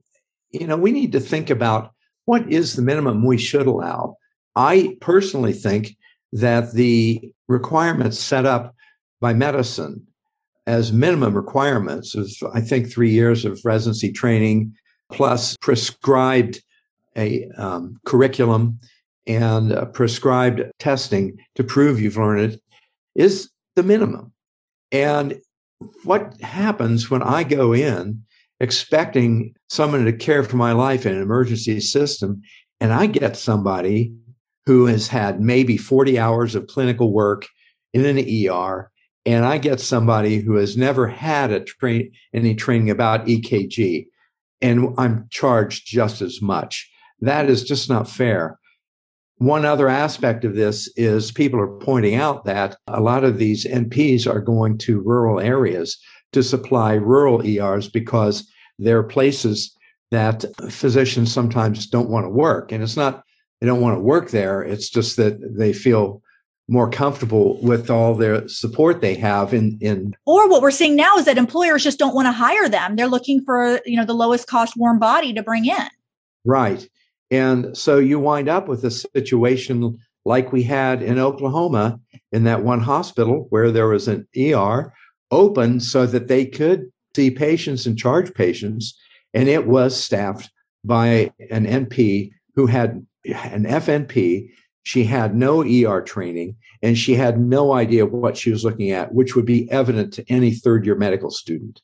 you 0.51 0.67
know, 0.67 0.77
we 0.77 0.91
need 0.91 1.11
to 1.13 1.19
think 1.19 1.49
about 1.49 1.91
what 2.25 2.49
is 2.51 2.75
the 2.75 2.81
minimum 2.81 3.25
we 3.25 3.37
should 3.37 3.67
allow. 3.67 4.17
I 4.55 4.97
personally 5.01 5.53
think 5.53 5.96
that 6.33 6.73
the 6.73 7.31
requirements 7.47 8.19
set 8.19 8.45
up 8.45 8.75
by 9.21 9.33
medicine 9.33 10.05
as 10.65 10.91
minimum 10.91 11.33
requirements 11.33 12.13
of, 12.13 12.29
I 12.53 12.61
think, 12.61 12.91
three 12.91 13.09
years 13.09 13.45
of 13.45 13.61
residency 13.63 14.11
training 14.11 14.73
plus 15.11 15.55
prescribed 15.61 16.61
a 17.15 17.47
um, 17.57 17.97
curriculum 18.05 18.79
and 19.25 19.71
uh, 19.71 19.85
prescribed 19.85 20.61
testing 20.79 21.37
to 21.55 21.63
prove 21.63 21.99
you've 21.99 22.17
learned 22.17 22.53
it 22.53 22.61
is 23.15 23.49
the 23.75 23.83
minimum. 23.83 24.31
And 24.91 25.39
what 26.03 26.39
happens 26.41 27.09
when 27.09 27.23
I 27.23 27.43
go 27.43 27.73
in 27.73 28.23
expecting 28.59 29.53
someone 29.69 30.05
to 30.05 30.13
care 30.13 30.43
for 30.43 30.57
my 30.57 30.71
life 30.71 31.05
in 31.05 31.15
an 31.15 31.21
emergency 31.21 31.79
system 31.79 32.41
and 32.79 32.93
I 32.93 33.05
get 33.07 33.37
somebody 33.37 34.13
who 34.67 34.85
has 34.85 35.07
had 35.07 35.39
maybe 35.39 35.77
40 35.77 36.19
hours 36.19 36.53
of 36.53 36.67
clinical 36.67 37.13
work 37.13 37.47
in 37.93 38.05
an 38.05 38.19
ER, 38.19 38.91
and 39.25 39.45
I 39.45 39.59
get 39.59 39.79
somebody 39.79 40.39
who 40.39 40.55
has 40.55 40.75
never 40.75 41.07
had 41.07 41.53
a 41.53 41.65
any 42.33 42.53
training 42.53 42.89
about 42.89 43.27
EKG, 43.27 44.07
and 44.61 44.93
I'm 44.97 45.27
charged 45.29 45.87
just 45.87 46.21
as 46.21 46.41
much. 46.41 46.91
That 47.21 47.49
is 47.49 47.63
just 47.63 47.87
not 47.87 48.09
fair. 48.09 48.59
One 49.37 49.63
other 49.63 49.87
aspect 49.87 50.43
of 50.43 50.55
this 50.55 50.91
is 50.97 51.31
people 51.31 51.61
are 51.61 51.79
pointing 51.79 52.15
out 52.15 52.43
that 52.43 52.75
a 52.87 52.99
lot 52.99 53.23
of 53.23 53.37
these 53.37 53.65
NPs 53.65 54.27
are 54.27 54.41
going 54.41 54.77
to 54.79 54.99
rural 54.99 55.39
areas 55.39 55.97
to 56.33 56.43
supply 56.43 56.95
rural 56.95 57.41
ERs 57.47 57.87
because 57.87 58.45
they're 58.79 59.03
places 59.03 59.73
that 60.11 60.43
physicians 60.69 61.31
sometimes 61.31 61.87
don't 61.87 62.09
want 62.09 62.25
to 62.25 62.29
work. 62.29 62.73
And 62.73 62.83
it's 62.83 62.97
not 62.97 63.23
they 63.59 63.67
don't 63.67 63.81
want 63.81 63.95
to 63.95 64.01
work 64.01 64.29
there. 64.31 64.61
It's 64.61 64.89
just 64.89 65.17
that 65.17 65.39
they 65.57 65.73
feel 65.73 66.21
more 66.69 66.89
comfortable 66.89 67.61
with 67.61 67.89
all 67.89 68.13
their 68.13 68.47
support 68.47 68.99
they 68.99 69.15
have 69.15 69.53
in 69.53 69.77
in 69.79 70.13
or 70.25 70.49
what 70.49 70.61
we're 70.61 70.69
seeing 70.69 70.97
now 70.97 71.15
is 71.15 71.23
that 71.25 71.37
employers 71.37 71.83
just 71.83 71.97
don't 71.97 72.13
want 72.13 72.25
to 72.25 72.31
hire 72.31 72.67
them. 72.67 72.95
They're 72.95 73.07
looking 73.07 73.41
for 73.45 73.79
you 73.85 73.95
know 73.95 74.05
the 74.05 74.13
lowest 74.13 74.47
cost 74.47 74.75
warm 74.75 74.99
body 74.99 75.33
to 75.33 75.43
bring 75.43 75.65
in. 75.65 75.87
Right. 76.43 76.87
And 77.31 77.75
so 77.75 77.97
you 77.97 78.19
wind 78.19 78.49
up 78.49 78.67
with 78.67 78.83
a 78.83 78.91
situation 78.91 79.97
like 80.25 80.51
we 80.51 80.63
had 80.63 81.01
in 81.01 81.19
Oklahoma 81.19 81.99
in 82.31 82.43
that 82.43 82.63
one 82.63 82.81
hospital 82.81 83.47
where 83.49 83.71
there 83.71 83.87
was 83.87 84.07
an 84.07 84.27
ER 84.37 84.93
open 85.31 85.79
so 85.79 86.05
that 86.05 86.27
they 86.27 86.45
could 86.45 86.91
see 87.15 87.31
patients 87.31 87.85
and 87.85 87.97
charge 87.97 88.33
patients 88.33 88.95
And 89.33 89.49
it 89.49 89.67
was 89.67 89.99
staffed 89.99 90.51
by 90.83 91.31
an 91.49 91.65
NP 91.65 92.31
who 92.55 92.67
had 92.67 93.05
an 93.33 93.65
FNP. 93.65 94.49
She 94.83 95.03
had 95.03 95.35
no 95.35 95.63
ER 95.63 96.01
training 96.01 96.55
and 96.81 96.97
she 96.97 97.15
had 97.15 97.39
no 97.39 97.73
idea 97.73 98.05
what 98.05 98.37
she 98.37 98.51
was 98.51 98.63
looking 98.63 98.91
at, 98.91 99.13
which 99.13 99.35
would 99.35 99.45
be 99.45 99.69
evident 99.71 100.13
to 100.13 100.31
any 100.31 100.53
third 100.53 100.85
year 100.85 100.95
medical 100.95 101.31
student. 101.31 101.81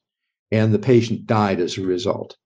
And 0.52 0.74
the 0.74 0.80
patient 0.80 1.26
died 1.26 1.60
as 1.60 1.78
a 1.78 1.82
result. 1.82 2.38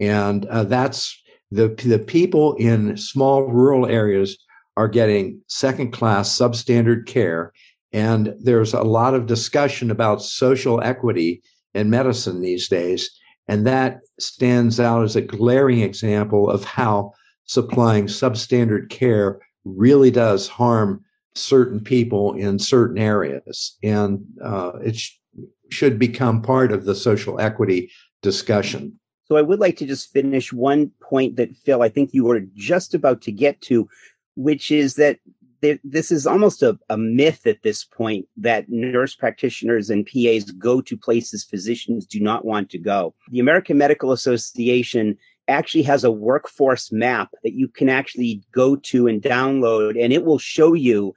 And 0.00 0.46
uh, 0.46 0.64
that's 0.64 1.20
the, 1.50 1.68
the 1.84 1.98
people 1.98 2.54
in 2.54 2.96
small 2.96 3.42
rural 3.44 3.86
areas 3.86 4.38
are 4.76 4.88
getting 4.88 5.40
second 5.48 5.92
class 5.92 6.36
substandard 6.36 7.06
care. 7.06 7.52
And 7.92 8.34
there's 8.38 8.74
a 8.74 8.82
lot 8.82 9.14
of 9.14 9.26
discussion 9.26 9.90
about 9.90 10.22
social 10.22 10.80
equity 10.82 11.42
in 11.74 11.90
medicine 11.90 12.40
these 12.40 12.68
days. 12.68 13.10
And 13.48 13.66
that 13.66 14.00
stands 14.20 14.78
out 14.78 15.04
as 15.04 15.16
a 15.16 15.22
glaring 15.22 15.80
example 15.80 16.50
of 16.50 16.64
how 16.64 17.12
supplying 17.48 18.06
substandard 18.06 18.90
care 18.90 19.40
really 19.64 20.10
does 20.10 20.46
harm 20.46 21.04
certain 21.34 21.80
people 21.80 22.34
in 22.34 22.58
certain 22.58 22.98
areas. 22.98 23.76
And 23.82 24.24
uh, 24.42 24.72
it 24.84 24.96
sh- 24.96 25.16
should 25.70 25.98
become 25.98 26.42
part 26.42 26.72
of 26.72 26.84
the 26.84 26.94
social 26.94 27.40
equity 27.40 27.90
discussion. 28.22 28.98
So 29.24 29.36
I 29.36 29.42
would 29.42 29.60
like 29.60 29.76
to 29.78 29.86
just 29.86 30.12
finish 30.12 30.52
one 30.52 30.90
point 31.00 31.36
that 31.36 31.54
Phil, 31.56 31.82
I 31.82 31.88
think 31.88 32.14
you 32.14 32.24
were 32.24 32.40
just 32.54 32.94
about 32.94 33.20
to 33.22 33.32
get 33.32 33.60
to, 33.62 33.88
which 34.36 34.70
is 34.70 34.94
that 34.94 35.18
this 35.60 36.12
is 36.12 36.26
almost 36.26 36.62
a, 36.62 36.78
a, 36.88 36.96
myth 36.96 37.46
at 37.46 37.62
this 37.62 37.84
point 37.84 38.26
that 38.36 38.68
nurse 38.68 39.16
practitioners 39.16 39.90
and 39.90 40.06
PAs 40.06 40.52
go 40.52 40.80
to 40.80 40.96
places 40.96 41.44
physicians 41.44 42.06
do 42.06 42.20
not 42.20 42.44
want 42.44 42.70
to 42.70 42.78
go. 42.78 43.12
The 43.30 43.40
American 43.40 43.76
Medical 43.76 44.12
Association 44.12 45.18
actually 45.48 45.82
has 45.82 46.04
a 46.04 46.10
workforce 46.10 46.92
map 46.92 47.30
that 47.42 47.54
you 47.54 47.68
can 47.68 47.88
actually 47.88 48.42
go 48.52 48.76
to 48.76 49.06
and 49.06 49.22
download, 49.22 50.02
and 50.02 50.12
it 50.12 50.24
will 50.24 50.38
show 50.38 50.74
you 50.74 51.14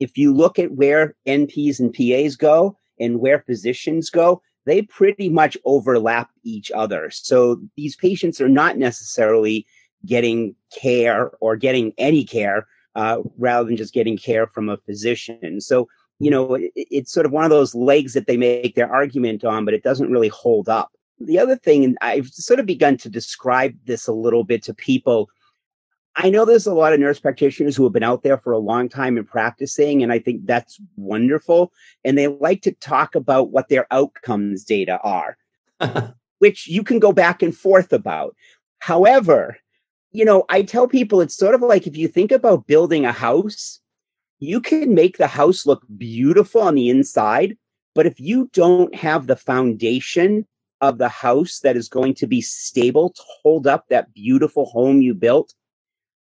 if 0.00 0.16
you 0.16 0.34
look 0.34 0.58
at 0.58 0.72
where 0.72 1.14
NPs 1.26 1.78
and 1.78 1.92
PAs 1.92 2.36
go 2.36 2.76
and 2.98 3.20
where 3.20 3.40
physicians 3.40 4.10
go, 4.10 4.42
they 4.66 4.82
pretty 4.82 5.28
much 5.28 5.56
overlap 5.64 6.30
each 6.42 6.70
other. 6.70 7.10
So 7.10 7.60
these 7.76 7.96
patients 7.96 8.40
are 8.40 8.48
not 8.48 8.78
necessarily 8.78 9.66
getting 10.06 10.54
care 10.74 11.30
or 11.40 11.56
getting 11.56 11.92
any 11.98 12.24
care 12.24 12.66
uh, 12.94 13.18
rather 13.38 13.66
than 13.66 13.76
just 13.76 13.94
getting 13.94 14.16
care 14.16 14.46
from 14.46 14.68
a 14.68 14.78
physician. 14.78 15.60
So, 15.60 15.88
you 16.18 16.30
know, 16.30 16.54
it, 16.54 16.72
it's 16.74 17.12
sort 17.12 17.26
of 17.26 17.32
one 17.32 17.44
of 17.44 17.50
those 17.50 17.74
legs 17.74 18.14
that 18.14 18.26
they 18.26 18.36
make 18.36 18.74
their 18.74 18.92
argument 18.92 19.44
on, 19.44 19.64
but 19.64 19.74
it 19.74 19.82
doesn't 19.82 20.10
really 20.10 20.28
hold 20.28 20.68
up. 20.68 20.90
The 21.20 21.38
other 21.38 21.56
thing, 21.56 21.84
and 21.84 21.98
I've 22.00 22.28
sort 22.28 22.60
of 22.60 22.66
begun 22.66 22.96
to 22.98 23.10
describe 23.10 23.74
this 23.84 24.06
a 24.06 24.12
little 24.12 24.42
bit 24.42 24.62
to 24.64 24.74
people. 24.74 25.28
I 26.16 26.30
know 26.30 26.44
there's 26.44 26.66
a 26.66 26.74
lot 26.74 26.92
of 26.92 27.00
nurse 27.00 27.20
practitioners 27.20 27.76
who 27.76 27.84
have 27.84 27.92
been 27.92 28.02
out 28.02 28.22
there 28.22 28.38
for 28.38 28.52
a 28.52 28.58
long 28.58 28.88
time 28.88 29.16
and 29.16 29.28
practicing, 29.28 30.02
and 30.02 30.12
I 30.12 30.18
think 30.18 30.46
that's 30.46 30.80
wonderful. 30.96 31.72
And 32.04 32.16
they 32.16 32.26
like 32.26 32.62
to 32.62 32.72
talk 32.72 33.14
about 33.14 33.50
what 33.50 33.68
their 33.68 33.86
outcomes 33.90 34.64
data 34.64 34.98
are, 35.02 35.36
which 36.38 36.66
you 36.66 36.82
can 36.82 36.98
go 36.98 37.12
back 37.12 37.42
and 37.42 37.54
forth 37.56 37.92
about. 37.92 38.34
However, 38.78 39.58
you 40.12 40.24
know, 40.24 40.44
I 40.48 40.62
tell 40.62 40.88
people 40.88 41.20
it's 41.20 41.36
sort 41.36 41.54
of 41.54 41.60
like 41.60 41.86
if 41.86 41.96
you 41.96 42.08
think 42.08 42.32
about 42.32 42.66
building 42.66 43.04
a 43.04 43.12
house, 43.12 43.80
you 44.40 44.60
can 44.60 44.94
make 44.94 45.18
the 45.18 45.26
house 45.26 45.66
look 45.66 45.84
beautiful 45.96 46.62
on 46.62 46.74
the 46.74 46.88
inside, 46.88 47.56
but 47.94 48.06
if 48.06 48.18
you 48.18 48.48
don't 48.52 48.94
have 48.94 49.26
the 49.26 49.36
foundation 49.36 50.46
of 50.80 50.98
the 50.98 51.08
house 51.08 51.60
that 51.60 51.76
is 51.76 51.88
going 51.88 52.14
to 52.14 52.26
be 52.26 52.40
stable 52.40 53.10
to 53.10 53.22
hold 53.42 53.66
up 53.66 53.88
that 53.88 54.12
beautiful 54.14 54.66
home 54.66 55.02
you 55.02 55.14
built, 55.14 55.54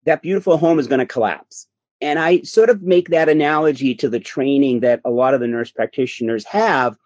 that 0.06 0.21
beautiful 0.21 0.58
home 0.58 0.80
is 0.80 0.88
going 0.88 0.99
to 0.99 1.06
collapse. 1.06 1.67
And 2.01 2.17
I 2.17 2.41
sort 2.41 2.69
of 2.69 2.82
make 2.82 3.10
that 3.10 3.30
analogy 3.30 3.93
to 3.95 4.10
the 4.10 4.19
training 4.19 4.80
that 4.80 5.01
a 5.06 5.12
lot 5.12 5.34
of 5.34 5.39
the 5.39 5.47
nurse 5.47 5.71
practitioners 5.71 6.43
have. 6.45 6.97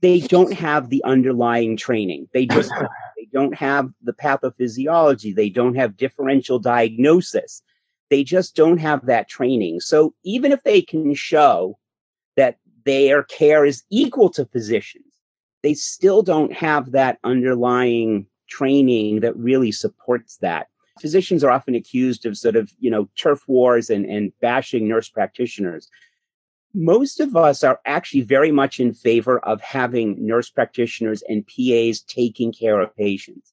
They 0.00 0.20
don't 0.20 0.52
have 0.52 0.90
the 0.90 1.02
underlying 1.04 1.76
training. 1.76 2.28
They 2.32 2.46
just 2.46 2.70
they 3.16 3.28
don't 3.32 3.54
have 3.54 3.90
the 4.02 4.12
pathophysiology. 4.12 5.34
They 5.34 5.48
don't 5.48 5.74
have 5.74 5.96
differential 5.96 6.60
diagnosis. 6.60 7.62
They 8.10 8.22
just 8.22 8.54
don't 8.54 8.78
have 8.78 9.06
that 9.06 9.28
training. 9.28 9.80
So 9.80 10.14
even 10.24 10.52
if 10.52 10.62
they 10.62 10.82
can 10.82 11.14
show 11.14 11.78
that 12.36 12.58
their 12.84 13.24
care 13.24 13.64
is 13.64 13.82
equal 13.90 14.30
to 14.30 14.46
physicians, 14.46 15.07
they 15.62 15.74
still 15.74 16.22
don't 16.22 16.52
have 16.52 16.92
that 16.92 17.18
underlying 17.24 18.26
training 18.48 19.20
that 19.20 19.36
really 19.36 19.72
supports 19.72 20.38
that. 20.38 20.68
Physicians 21.00 21.44
are 21.44 21.50
often 21.50 21.74
accused 21.74 22.26
of 22.26 22.36
sort 22.36 22.56
of, 22.56 22.72
you 22.78 22.90
know, 22.90 23.08
turf 23.16 23.46
wars 23.46 23.88
and, 23.90 24.04
and 24.06 24.32
bashing 24.40 24.88
nurse 24.88 25.08
practitioners 25.08 25.88
most 26.74 27.20
of 27.20 27.36
us 27.36 27.64
are 27.64 27.80
actually 27.86 28.20
very 28.20 28.52
much 28.52 28.80
in 28.80 28.92
favor 28.92 29.38
of 29.40 29.60
having 29.60 30.24
nurse 30.24 30.50
practitioners 30.50 31.22
and 31.28 31.46
PAs 31.46 32.00
taking 32.00 32.52
care 32.52 32.80
of 32.80 32.96
patients. 32.96 33.52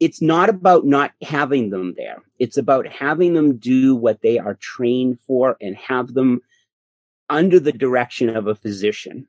It's 0.00 0.22
not 0.22 0.48
about 0.48 0.86
not 0.86 1.12
having 1.22 1.70
them 1.70 1.94
there. 1.96 2.22
It's 2.38 2.56
about 2.56 2.86
having 2.86 3.34
them 3.34 3.56
do 3.56 3.94
what 3.94 4.22
they 4.22 4.38
are 4.38 4.54
trained 4.54 5.20
for 5.20 5.56
and 5.60 5.76
have 5.76 6.14
them 6.14 6.40
under 7.28 7.60
the 7.60 7.72
direction 7.72 8.34
of 8.34 8.46
a 8.46 8.54
physician. 8.54 9.28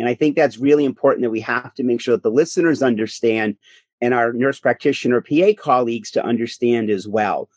And 0.00 0.08
I 0.08 0.14
think 0.14 0.34
that's 0.34 0.58
really 0.58 0.84
important 0.84 1.22
that 1.22 1.30
we 1.30 1.40
have 1.40 1.74
to 1.74 1.84
make 1.84 2.00
sure 2.00 2.16
that 2.16 2.22
the 2.22 2.30
listeners 2.30 2.82
understand 2.82 3.56
and 4.00 4.14
our 4.14 4.32
nurse 4.32 4.58
practitioner 4.58 5.20
PA 5.20 5.52
colleagues 5.56 6.10
to 6.12 6.24
understand 6.24 6.90
as 6.90 7.06
well 7.06 7.48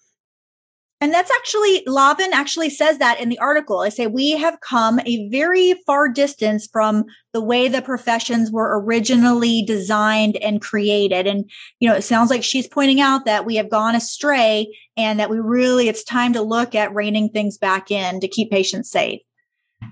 and 1.04 1.14
that's 1.14 1.32
actually, 1.32 1.84
Lavin 1.86 2.32
actually 2.32 2.70
says 2.70 2.98
that 3.00 3.20
in 3.20 3.28
the 3.28 3.38
article. 3.40 3.80
I 3.80 3.90
say 3.90 4.08
we 4.08 4.38
have 4.38 4.62
come 4.62 5.02
a 5.02 5.28
very 5.28 5.74
far 5.86 6.08
distance 6.08 6.66
from 6.66 7.04
the 7.34 7.44
way 7.44 7.68
the 7.68 7.82
professions 7.82 8.54
were 8.54 8.80
originally 8.80 9.64
designed 9.64 10.38
and 10.38 10.62
created. 10.62 11.28
And, 11.28 11.52
you 11.82 11.90
know, 11.90 11.96
it 11.96 12.04
sounds 12.04 12.30
like 12.30 12.42
she's 12.42 12.70
pointing 12.70 13.02
out 13.02 13.26
that 13.26 13.46
we 13.46 13.58
have 13.58 13.70
gone 13.70 13.96
astray 13.96 14.74
and 14.96 15.20
that 15.20 15.30
we 15.30 15.40
really, 15.42 15.90
it's 15.90 16.06
time 16.06 16.32
to 16.32 16.42
look 16.42 16.74
at 16.74 16.96
reining 16.96 17.28
things 17.28 17.58
back 17.58 17.92
in 17.92 18.22
to 18.22 18.28
keep 18.30 18.50
patients 18.50 18.90
safe. 18.90 19.20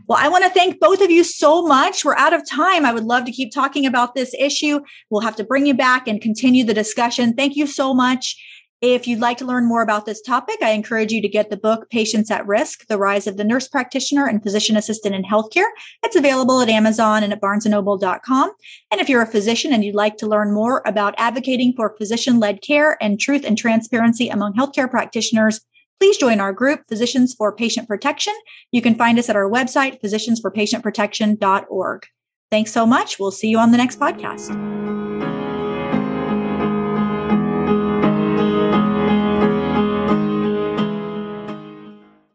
Well, 0.07 0.19
I 0.21 0.29
want 0.29 0.43
to 0.43 0.49
thank 0.49 0.79
both 0.79 1.01
of 1.01 1.09
you 1.09 1.23
so 1.23 1.65
much. 1.65 2.03
We're 2.03 2.15
out 2.15 2.33
of 2.33 2.47
time. 2.49 2.85
I 2.85 2.93
would 2.93 3.05
love 3.05 3.25
to 3.25 3.31
keep 3.31 3.53
talking 3.53 3.85
about 3.85 4.15
this 4.15 4.33
issue. 4.37 4.79
We'll 5.09 5.21
have 5.21 5.35
to 5.37 5.43
bring 5.43 5.65
you 5.65 5.73
back 5.73 6.07
and 6.07 6.21
continue 6.21 6.63
the 6.63 6.73
discussion. 6.73 7.33
Thank 7.33 7.55
you 7.55 7.67
so 7.67 7.93
much. 7.93 8.35
If 8.81 9.07
you'd 9.07 9.19
like 9.19 9.37
to 9.37 9.45
learn 9.45 9.67
more 9.67 9.83
about 9.83 10.07
this 10.07 10.23
topic, 10.23 10.57
I 10.63 10.71
encourage 10.71 11.11
you 11.11 11.21
to 11.21 11.27
get 11.27 11.51
the 11.51 11.57
book 11.57 11.87
Patients 11.91 12.31
at 12.31 12.47
Risk, 12.47 12.87
The 12.87 12.97
Rise 12.97 13.27
of 13.27 13.37
the 13.37 13.43
Nurse 13.43 13.67
Practitioner 13.67 14.25
and 14.25 14.41
Physician 14.41 14.75
Assistant 14.75 15.13
in 15.13 15.21
Healthcare. 15.21 15.69
It's 16.01 16.15
available 16.15 16.61
at 16.61 16.69
Amazon 16.69 17.21
and 17.21 17.31
at 17.31 17.39
barnesandnoble.com. 17.39 18.51
And 18.89 18.99
if 18.99 19.07
you're 19.07 19.21
a 19.21 19.27
physician 19.27 19.71
and 19.71 19.85
you'd 19.85 19.93
like 19.93 20.17
to 20.17 20.25
learn 20.25 20.51
more 20.51 20.81
about 20.83 21.13
advocating 21.19 21.73
for 21.75 21.95
physician-led 21.95 22.63
care 22.63 22.97
and 22.99 23.19
truth 23.19 23.45
and 23.45 23.55
transparency 23.55 24.29
among 24.29 24.53
healthcare 24.53 24.89
practitioners, 24.89 25.61
please 26.01 26.17
join 26.17 26.39
our 26.39 26.51
group, 26.51 26.81
Physicians 26.89 27.35
for 27.35 27.55
Patient 27.55 27.87
Protection. 27.87 28.33
You 28.71 28.81
can 28.81 28.95
find 28.95 29.19
us 29.19 29.29
at 29.29 29.35
our 29.35 29.47
website, 29.47 30.01
physiciansforpatientprotection.org. 30.01 32.05
Thanks 32.49 32.71
so 32.71 32.87
much. 32.87 33.19
We'll 33.19 33.29
see 33.29 33.49
you 33.49 33.59
on 33.59 33.71
the 33.71 33.77
next 33.77 33.99
podcast. 33.99 35.00